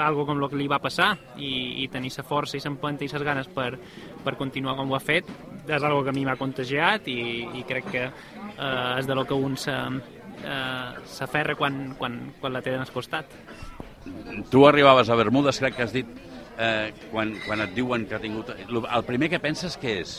algo 0.00 0.24
com 0.24 0.38
el 0.38 0.48
que 0.48 0.56
li 0.56 0.68
va 0.70 0.78
passar 0.80 1.10
i, 1.36 1.84
i 1.84 1.88
tenir 1.92 2.12
la 2.16 2.24
força 2.24 2.56
i 2.56 2.62
l'empenta 2.64 3.04
i 3.04 3.10
les 3.12 3.24
ganes 3.26 3.48
per, 3.52 3.72
per 4.24 4.36
continuar 4.40 4.76
com 4.78 4.90
ho 4.90 4.96
ha 4.96 5.02
fet 5.02 5.28
és 5.68 5.82
algo 5.82 6.02
que 6.04 6.10
a 6.10 6.16
mi 6.16 6.24
m'ha 6.24 6.38
contagiat 6.40 7.08
i, 7.12 7.20
i 7.60 7.64
crec 7.68 7.90
que 7.92 8.04
eh, 8.06 8.98
és 8.98 9.06
de 9.06 9.14
lo 9.14 9.26
que 9.28 9.36
un 9.36 9.56
eh, 9.58 10.88
s'aferra 11.04 11.56
quan, 11.58 11.94
quan, 11.98 12.18
quan 12.40 12.54
la 12.54 12.62
té 12.64 12.74
al 12.74 12.88
costat. 12.94 13.28
Tu 14.50 14.64
arribaves 14.66 15.10
a 15.10 15.18
Bermudes, 15.18 15.58
crec 15.60 15.76
que 15.76 15.84
has 15.84 15.92
dit, 15.92 16.08
eh, 16.58 16.92
quan, 17.12 17.34
quan 17.46 17.60
et 17.66 17.74
diuen 17.76 18.06
que 18.08 18.16
ha 18.16 18.22
tingut... 18.22 18.54
El 18.78 19.04
primer 19.04 19.28
que 19.28 19.42
penses 19.42 19.76
què 19.80 19.98
és? 20.02 20.18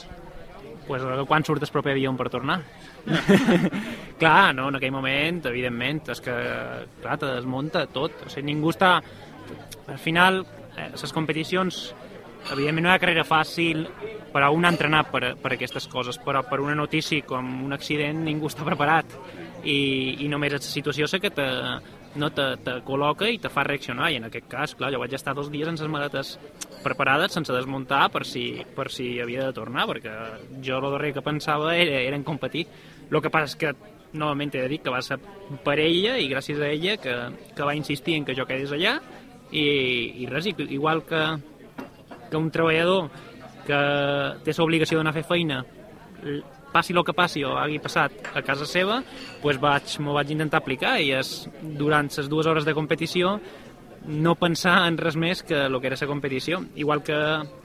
Pues, 0.89 1.03
eh, 1.05 1.24
quan 1.29 1.46
surt 1.46 1.62
el 1.62 1.69
proper 1.69 1.93
avió 1.93 2.12
per 2.17 2.31
tornar. 2.34 2.63
clar, 4.19 4.55
no, 4.58 4.69
en 4.69 4.79
aquell 4.79 4.91
moment, 4.91 5.43
evidentment, 5.46 6.01
és 6.15 6.22
que, 6.25 6.34
clar, 7.03 7.17
te 7.22 7.29
desmunta 7.29 7.86
tot. 7.93 8.25
O 8.25 8.34
sigui, 8.34 8.50
ningú 8.50 8.74
està... 8.74 8.98
Al 9.89 9.98
final, 10.01 10.43
eh, 10.77 10.89
les 10.93 11.13
competicions, 11.13 11.77
evidentment 12.50 12.88
no 12.88 12.91
hi 12.91 12.96
ha 12.96 13.01
carrera 13.01 13.25
fàcil 13.25 13.86
per 14.34 14.43
a 14.46 14.50
un 14.53 14.65
entrenat 14.65 15.13
per, 15.13 15.24
per 15.41 15.53
aquestes 15.53 15.86
coses, 15.89 16.17
però 16.25 16.41
per 16.50 16.60
una 16.62 16.75
notícia 16.77 17.22
com 17.25 17.48
un 17.65 17.77
accident 17.77 18.25
ningú 18.25 18.50
està 18.50 18.65
preparat. 18.65 19.13
I, 19.63 19.80
i 20.24 20.28
només 20.32 20.54
és 20.56 20.63
la 20.63 20.72
situació 20.72 21.08
la 21.12 21.20
que 21.20 21.32
te, 21.36 21.48
no 22.16 22.30
te, 22.32 22.46
te 22.63 22.78
col·loca 22.88 23.28
i 23.30 23.38
te 23.42 23.51
fa 23.51 23.63
reaccionar 23.68 24.10
i 24.12 24.18
en 24.18 24.28
aquest 24.30 24.48
cas, 24.50 24.74
clar, 24.75 24.92
jo 24.94 25.01
vaig 25.01 25.13
estar 25.13 25.36
dos 25.36 25.51
dies 25.51 25.68
amb 25.68 25.80
les 25.80 25.92
maletes 25.92 26.34
preparades 26.84 27.36
sense 27.36 27.54
desmuntar 27.54 28.08
per 28.13 28.26
si, 28.26 28.63
per 28.76 28.88
si 28.93 29.19
havia 29.19 29.50
de 29.50 29.56
tornar 29.58 29.86
perquè 29.89 30.15
jo 30.65 30.80
el 30.80 30.91
darrer 30.95 31.13
que 31.17 31.26
pensava 31.26 31.76
era, 31.76 32.00
era 32.00 32.15
en 32.15 32.24
competir. 32.24 32.67
El 33.10 33.22
que 33.22 33.32
passa 33.34 33.52
és 33.52 33.58
que 33.60 33.74
novament 34.13 34.54
he 34.56 34.63
de 34.63 34.69
dir 34.72 34.82
que 34.82 34.93
va 34.93 35.02
ser 35.06 35.19
per 35.65 35.78
ella 35.80 36.17
i 36.17 36.30
gràcies 36.32 36.62
a 36.62 36.69
ella 36.69 36.98
que, 36.98 37.15
que 37.56 37.65
va 37.65 37.78
insistir 37.78 38.17
en 38.17 38.26
que 38.26 38.36
jo 38.38 38.48
quedés 38.50 38.74
allà 38.74 38.98
i, 39.52 39.65
i 40.24 40.30
res, 40.30 40.50
igual 40.69 41.04
que, 41.06 41.24
que 42.30 42.38
un 42.38 42.50
treballador 42.54 43.10
que 43.67 43.82
té 44.45 44.56
l'obligació 44.58 44.98
d'anar 44.98 45.13
a 45.13 45.19
fer 45.19 45.28
feina 45.30 45.63
passi 46.73 46.93
el 46.93 47.03
que 47.05 47.15
passi 47.15 47.43
o 47.43 47.55
hagi 47.58 47.79
passat 47.84 48.32
a 48.34 48.43
casa 48.45 48.67
seva, 48.69 49.01
pues 49.41 49.60
vaig, 49.62 49.97
m'ho 49.99 50.13
vaig 50.17 50.32
intentar 50.36 50.62
aplicar 50.62 50.97
i 51.01 51.12
és, 51.17 51.49
durant 51.62 52.10
les 52.15 52.29
dues 52.29 52.47
hores 52.47 52.67
de 52.67 52.75
competició 52.77 53.39
no 54.08 54.36
pensar 54.39 54.88
en 54.88 54.97
res 54.97 55.17
més 55.19 55.43
que 55.43 55.65
el 55.67 55.79
que 55.82 55.88
era 55.88 55.97
la 55.99 56.08
competició. 56.08 56.63
Igual 56.75 57.03
que 57.03 57.17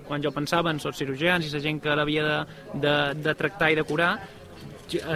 quan 0.06 0.22
jo 0.22 0.32
pensava 0.34 0.70
en 0.70 0.80
els 0.82 0.98
cirurgians 0.98 1.46
i 1.46 1.52
la 1.52 1.62
gent 1.62 1.80
que 1.80 1.94
l'havia 1.94 2.24
de, 2.24 2.38
de, 2.74 2.96
de 3.22 3.34
tractar 3.34 3.70
i 3.72 3.78
de 3.78 3.84
curar, 3.84 4.16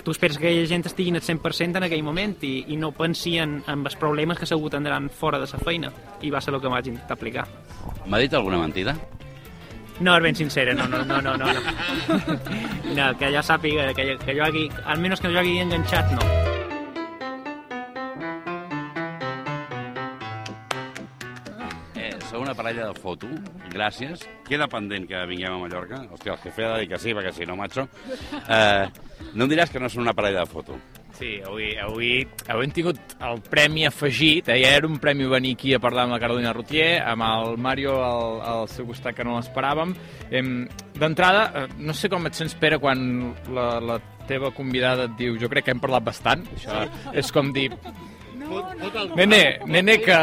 tu 0.03 0.11
esperes 0.11 0.39
que 0.39 0.49
aquella 0.49 0.67
gent 0.67 0.87
estigui 0.89 1.13
al 1.13 1.23
100% 1.23 1.77
en 1.77 1.87
aquell 1.87 2.03
moment 2.03 2.39
i, 2.47 2.65
i 2.73 2.79
no 2.81 2.91
pensi 2.97 3.37
en, 3.39 3.59
en 3.67 3.85
els 3.85 3.99
problemes 4.01 4.39
que 4.39 4.49
segur 4.49 4.71
tindran 4.73 5.11
fora 5.11 5.39
de 5.39 5.47
la 5.51 5.61
feina 5.61 5.93
i 6.23 6.31
va 6.31 6.41
ser 6.41 6.55
el 6.55 6.61
que 6.63 6.73
vaig 6.73 6.89
intentar 6.89 7.19
aplicar. 7.19 7.47
M'ha 8.07 8.21
dit 8.23 8.35
alguna 8.35 8.59
mentida? 8.63 8.97
No, 10.01 10.15
és 10.15 10.23
ben 10.23 10.37
sincera, 10.39 10.75
no, 10.75 10.87
no, 10.87 11.03
no, 11.05 11.21
no, 11.21 11.37
no. 11.37 11.53
No, 11.53 12.29
no 12.99 13.09
que 13.19 13.33
ja 13.35 13.43
sàpiga 13.43 13.91
que, 13.99 14.15
que 14.23 14.37
jo 14.37 14.47
hagi, 14.47 14.69
almenys 14.87 15.25
que 15.25 15.33
jo 15.35 15.43
hagi 15.43 15.59
enganxat, 15.65 16.15
no. 16.15 16.48
Parella 22.69 22.93
de 22.93 23.01
foto, 23.01 23.29
gràcies. 23.73 24.27
Queda 24.45 24.69
pendent 24.69 25.07
que 25.09 25.21
vinguem 25.31 25.55
a 25.55 25.61
Mallorca. 25.63 26.03
Hòstia, 26.13 26.35
el 26.35 26.41
jefe 26.43 26.65
ha 26.65 26.75
de 26.75 26.81
dir 26.83 26.89
que 26.91 26.99
sí, 27.01 27.15
perquè 27.17 27.33
si 27.33 27.47
no, 27.49 27.57
macho. 27.57 27.87
Eh, 28.45 28.85
no 29.33 29.47
em 29.47 29.51
diràs 29.51 29.73
que 29.73 29.81
no 29.81 29.89
són 29.89 30.05
una 30.05 30.13
parella 30.13 30.45
de 30.45 30.51
foto. 30.51 30.77
Sí, 31.17 31.39
avui, 31.43 31.71
avui, 31.81 32.11
avui 32.47 32.69
hem 32.69 32.75
tingut 32.77 33.15
el 33.25 33.41
premi 33.49 33.87
afegit, 33.89 34.51
eh? 34.53 34.59
ja 34.61 34.75
era 34.77 34.87
un 34.87 34.99
premi 35.03 35.27
venir 35.27 35.55
aquí 35.57 35.73
a 35.75 35.81
parlar 35.81 36.05
amb 36.05 36.15
la 36.15 36.21
Carolina 36.21 36.53
Rotier, 36.53 37.01
amb 37.01 37.25
el 37.25 37.57
Mario 37.57 37.97
al, 38.05 38.37
al 38.53 38.69
seu 38.69 38.87
costat 38.87 39.17
que 39.17 39.27
no 39.27 39.39
l'esperàvem. 39.39 39.97
Em, 40.31 40.53
D'entrada, 40.99 41.49
eh, 41.49 41.67
no 41.81 41.97
sé 41.97 42.13
com 42.13 42.29
et 42.29 42.37
sents, 42.37 42.55
Pere, 42.61 42.79
quan 42.83 43.33
la, 43.55 43.71
la 43.81 43.99
teva 44.29 44.53
convidada 44.53 45.09
et 45.09 45.17
diu 45.17 45.41
jo 45.41 45.49
crec 45.49 45.67
que 45.67 45.73
hem 45.73 45.81
parlat 45.81 46.05
bastant, 46.05 46.45
això 46.59 46.85
és 47.17 47.33
com 47.33 47.49
dir 47.57 47.71
Nene, 49.17 49.61
nene 49.67 49.99
que, 50.01 50.19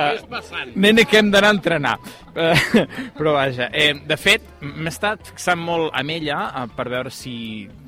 nene 0.75 1.05
que 1.05 1.19
hem 1.19 1.29
d'anar 1.31 1.49
a 1.51 1.55
entrenar. 1.55 1.95
Eh, 2.35 2.85
Però 3.17 3.33
vaja, 3.35 3.69
eh, 3.71 3.93
de 4.07 4.17
fet, 4.19 4.47
m'he 4.63 4.91
estat 4.91 5.29
fixant 5.29 5.61
molt 5.61 5.93
amb 5.95 6.15
ella 6.15 6.39
eh, 6.49 6.65
per 6.75 6.87
veure 6.91 7.13
si, 7.13 7.35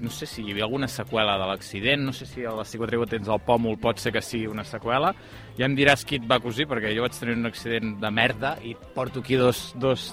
no 0.03 0.11
sé 0.13 0.29
si 0.29 0.45
hi 0.45 0.53
havia 0.53 0.67
alguna 0.67 0.89
seqüela 0.91 1.37
de 1.41 1.49
l'accident, 1.49 2.05
no 2.05 2.13
sé 2.15 2.29
si 2.29 2.45
a 2.45 2.53
la 2.55 2.67
cicatriu 2.67 3.07
tens 3.09 3.29
al 3.29 3.41
pòmul 3.43 3.79
pot 3.81 3.99
ser 4.01 4.13
que 4.15 4.23
sigui 4.23 4.47
una 4.51 4.65
seqüela. 4.67 5.13
Ja 5.57 5.65
em 5.65 5.75
diràs 5.77 6.05
qui 6.05 6.21
et 6.21 6.29
va 6.29 6.41
cosir, 6.43 6.67
perquè 6.69 6.93
jo 6.95 7.05
vaig 7.05 7.17
tenir 7.17 7.37
un 7.39 7.49
accident 7.49 7.97
de 8.01 8.13
merda 8.13 8.55
i 8.63 8.75
porto 8.95 9.25
aquí 9.25 9.39
dos, 9.39 9.71
dos 9.81 10.11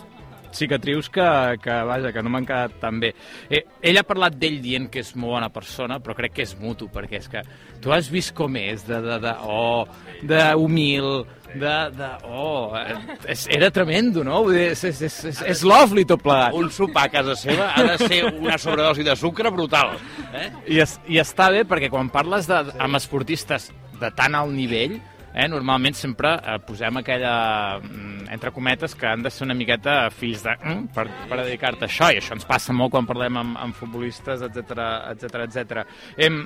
cicatrius 0.57 1.11
que, 1.13 1.27
que, 1.63 1.77
vaja, 1.89 2.13
que 2.15 2.23
no 2.25 2.33
m'han 2.33 2.47
quedat 2.49 2.79
tan 2.83 3.01
bé. 3.03 3.13
Eh, 3.51 3.65
ell 3.85 4.01
ha 4.01 4.07
parlat 4.07 4.37
d'ell 4.39 4.61
dient 4.65 4.89
que 4.93 5.03
és 5.05 5.15
molt 5.17 5.37
bona 5.37 5.51
persona, 5.55 6.01
però 6.03 6.17
crec 6.19 6.37
que 6.39 6.47
és 6.47 6.57
mutu, 6.61 6.89
perquè 6.93 7.21
és 7.21 7.31
que 7.31 7.45
tu 7.83 7.95
has 7.95 8.11
vist 8.13 8.35
com 8.37 8.57
és, 8.61 8.85
de, 8.87 9.01
de, 9.05 9.19
de 9.23 9.35
oh, 9.45 9.87
de 10.25 10.43
humil, 10.61 11.25
de, 11.55 11.75
de 11.95 12.11
oh, 12.29 12.75
eh, 12.79 12.99
és, 13.35 13.47
era 13.55 13.71
tremendo, 13.75 14.25
no? 14.27 14.43
Vull 14.47 14.59
dir, 14.59 14.67
és, 14.73 14.85
és, 14.91 15.03
és, 15.09 15.19
és, 15.31 15.43
és 15.55 15.65
lovely 15.67 16.07
tot 16.09 16.23
plegat. 16.25 16.57
Un 16.59 16.71
sopar 16.75 17.09
a 17.09 17.15
casa 17.15 17.39
seva 17.39 17.71
ha 17.75 17.87
de 17.93 17.97
ser 18.03 18.23
una 18.33 18.59
sobredosi 18.61 19.07
de 19.07 19.17
sucre 19.19 19.53
brutal. 19.55 19.95
Eh? 20.33 20.49
I, 20.77 20.83
es, 20.85 20.99
I 21.11 21.23
està 21.23 21.51
bé 21.55 21.65
perquè 21.69 21.91
quan 21.93 22.11
parles 22.13 22.49
de, 22.51 22.61
amb 22.83 23.01
esportistes 23.01 23.71
de 24.01 24.11
tan 24.17 24.35
alt 24.39 24.55
nivell, 24.55 24.99
eh, 25.35 25.49
normalment 25.51 25.95
sempre 25.99 26.35
eh, 26.39 26.59
posem 26.67 26.97
aquella, 27.03 27.79
mm, 27.83 28.29
entre 28.33 28.51
cometes, 28.55 28.95
que 28.95 29.07
han 29.11 29.23
de 29.23 29.31
ser 29.31 29.45
una 29.49 29.55
miqueta 29.59 30.09
fills 30.15 30.43
de... 30.47 30.55
Mm, 30.63 30.87
per, 30.95 31.09
per 31.29 31.41
dedicar-te 31.45 31.85
a 31.85 31.89
això, 31.91 32.13
i 32.15 32.21
això 32.23 32.35
ens 32.39 32.47
passa 32.49 32.73
molt 32.73 32.93
quan 32.95 33.07
parlem 33.07 33.37
amb, 33.43 33.57
amb 33.59 33.75
futbolistes, 33.75 34.43
etc 34.47 34.79
etc 35.13 35.45
etc. 35.49 35.85
Em, 36.17 36.41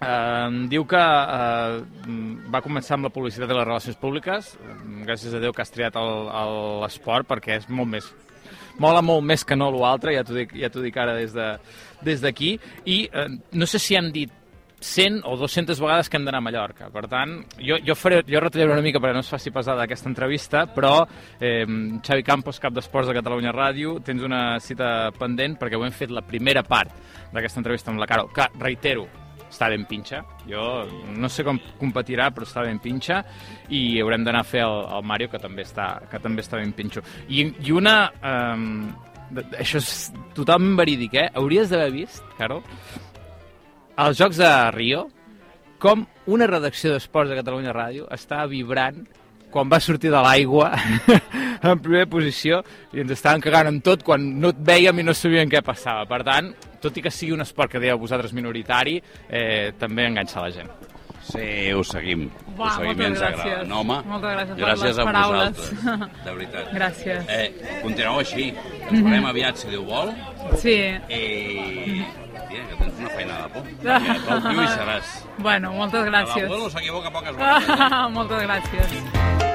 eh, 0.00 0.48
diu 0.70 0.84
que 0.90 1.00
eh, 1.02 1.80
mm, 2.06 2.48
va 2.54 2.62
començar 2.64 2.98
amb 2.98 3.08
la 3.08 3.14
publicitat 3.14 3.50
i 3.50 3.54
les 3.58 3.66
relacions 3.66 3.98
públiques. 4.02 4.54
Mm, 4.62 5.04
Gràcies 5.08 5.34
a 5.34 5.40
Déu 5.42 5.52
que 5.54 5.62
has 5.62 5.70
triat 5.74 5.94
l'esport 5.98 7.28
perquè 7.30 7.56
és 7.62 7.68
molt 7.70 7.88
més 7.96 8.08
mola 8.78 9.00
molt 9.02 9.24
més 9.26 9.42
que 9.42 9.56
no 9.58 9.72
l'altre, 9.74 10.12
ja 10.14 10.22
t'ho 10.22 10.36
dic, 10.36 10.52
ja 10.54 10.68
dic 10.70 10.96
ara 10.96 11.16
des 11.18 11.32
de- 11.34 11.56
des 12.06 12.20
d'aquí. 12.22 12.52
I 12.86 13.08
eh, 13.12 13.24
no 13.58 13.66
sé 13.66 13.78
si 13.82 13.96
hem 13.98 14.12
dit 14.14 14.30
100 14.80 15.22
o 15.26 15.36
200 15.36 15.80
vegades 15.80 16.08
que 16.08 16.18
hem 16.18 16.24
d'anar 16.26 16.38
a 16.42 16.46
Mallorca. 16.46 16.88
Per 16.94 17.04
tant, 17.10 17.38
jo, 17.58 17.78
jo, 17.84 17.96
faré, 17.98 18.22
jo 18.26 18.42
retallaré 18.42 18.76
una 18.76 18.84
mica 18.84 19.02
perquè 19.02 19.16
no 19.16 19.24
es 19.24 19.30
faci 19.30 19.52
pesada 19.54 19.84
aquesta 19.84 20.10
entrevista, 20.10 20.66
però 20.70 21.02
eh, 21.40 21.64
Xavi 22.04 22.26
Campos, 22.26 22.60
cap 22.62 22.74
d'Esports 22.76 23.10
de 23.10 23.16
Catalunya 23.18 23.54
Ràdio, 23.54 23.98
tens 24.04 24.22
una 24.22 24.42
cita 24.62 25.10
pendent 25.18 25.58
perquè 25.58 25.78
ho 25.78 25.86
hem 25.86 25.94
fet 25.94 26.14
la 26.14 26.22
primera 26.26 26.62
part 26.66 26.92
d'aquesta 27.32 27.62
entrevista 27.64 27.90
amb 27.90 28.02
la 28.02 28.10
Carol, 28.10 28.30
que, 28.34 28.46
reitero, 28.58 29.08
està 29.48 29.68
ben 29.72 29.84
pinxa. 29.88 30.22
Jo 30.48 30.84
no 31.16 31.28
sé 31.32 31.44
com 31.46 31.58
competirà, 31.80 32.28
però 32.34 32.46
està 32.46 32.62
ben 32.66 32.78
pinxa 32.84 33.22
i 33.74 34.00
haurem 34.02 34.24
d'anar 34.26 34.44
a 34.44 34.48
fer 34.48 34.62
el, 34.66 34.80
el 34.98 35.04
Mario, 35.08 35.30
que 35.32 35.42
també 35.42 35.64
està, 35.66 35.90
que 36.10 36.20
també 36.22 36.44
està 36.44 36.60
ben 36.60 36.72
pinxo. 36.76 37.04
I, 37.28 37.48
i 37.66 37.74
una... 37.74 37.98
Um, 38.22 38.88
això 39.60 39.76
és 39.76 40.08
totalment 40.32 40.78
verídic, 40.78 41.18
eh? 41.20 41.26
Hauries 41.36 41.68
d'haver 41.68 41.90
vist, 41.92 42.22
Carol, 42.38 42.62
als 43.98 44.18
Jocs 44.20 44.38
de 44.40 44.50
Rio, 44.74 45.06
com 45.82 46.04
una 46.30 46.46
redacció 46.50 46.92
d'Esports 46.94 47.30
de 47.32 47.38
Catalunya 47.38 47.74
Ràdio 47.74 48.06
està 48.14 48.44
vibrant 48.50 49.04
quan 49.52 49.70
va 49.72 49.78
sortir 49.80 50.10
de 50.12 50.20
l'aigua 50.20 50.72
en 51.64 51.78
primera 51.80 52.06
posició 52.10 52.58
i 52.92 53.00
ens 53.00 53.14
estaven 53.14 53.40
cagant 53.40 53.70
en 53.70 53.78
tot 53.84 54.02
quan 54.04 54.26
no 54.42 54.50
et 54.52 54.58
veiem 54.60 54.98
i 55.00 55.06
no 55.06 55.14
sabíem 55.16 55.48
què 55.50 55.62
passava. 55.64 56.04
Per 56.10 56.18
tant, 56.26 56.50
tot 56.82 56.98
i 57.00 57.02
que 57.06 57.10
sigui 57.14 57.32
un 57.36 57.40
esport 57.46 57.72
que 57.72 57.80
dèieu 57.80 57.98
vosaltres 57.98 58.34
minoritari, 58.36 58.98
eh, 59.30 59.72
també 59.80 60.04
enganxa 60.10 60.44
la 60.44 60.50
gent. 60.52 60.68
Sí, 61.28 61.72
ho 61.76 61.82
seguim. 61.84 62.26
Va, 62.58 62.68
ho 62.68 62.76
seguim 62.76 62.92
i 62.92 62.94
moltes 62.94 63.08
ens 63.08 63.22
agrada. 63.22 63.42
gràcies. 63.48 63.66
No, 63.68 63.80
home, 63.82 63.96
Moltes 64.08 64.30
gràcies 64.36 64.54
per 64.54 64.62
gràcies 64.66 64.86
les 64.86 64.98
a 64.98 65.08
paraules. 65.08 65.58
vosaltres, 65.58 66.22
de 66.24 66.32
veritat. 66.36 66.70
Gràcies. 66.76 67.32
Eh, 67.34 67.80
continueu 67.82 68.20
així. 68.22 68.46
Ens 68.90 69.02
veurem 69.02 69.26
aviat, 69.32 69.60
si 69.60 69.72
Déu 69.72 69.84
vol. 69.88 70.12
Sí. 70.62 70.78
I... 71.08 72.04
Tia, 72.48 72.64
que 72.68 72.76
tens 72.80 72.98
una 72.98 73.10
feina 73.10 73.34
de 73.42 73.48
por. 73.54 73.66
Pel 73.82 74.42
piu 74.48 74.62
hi 74.62 74.68
seràs. 74.74 75.14
Bueno, 75.48 75.70
moltes 75.76 76.08
gràcies. 76.08 76.48
L'abuelo 76.48 76.70
s'equivoca 76.72 77.12
poques 77.14 77.36
vegades. 77.36 77.92
moltes 78.16 78.42
gràcies. 78.48 79.47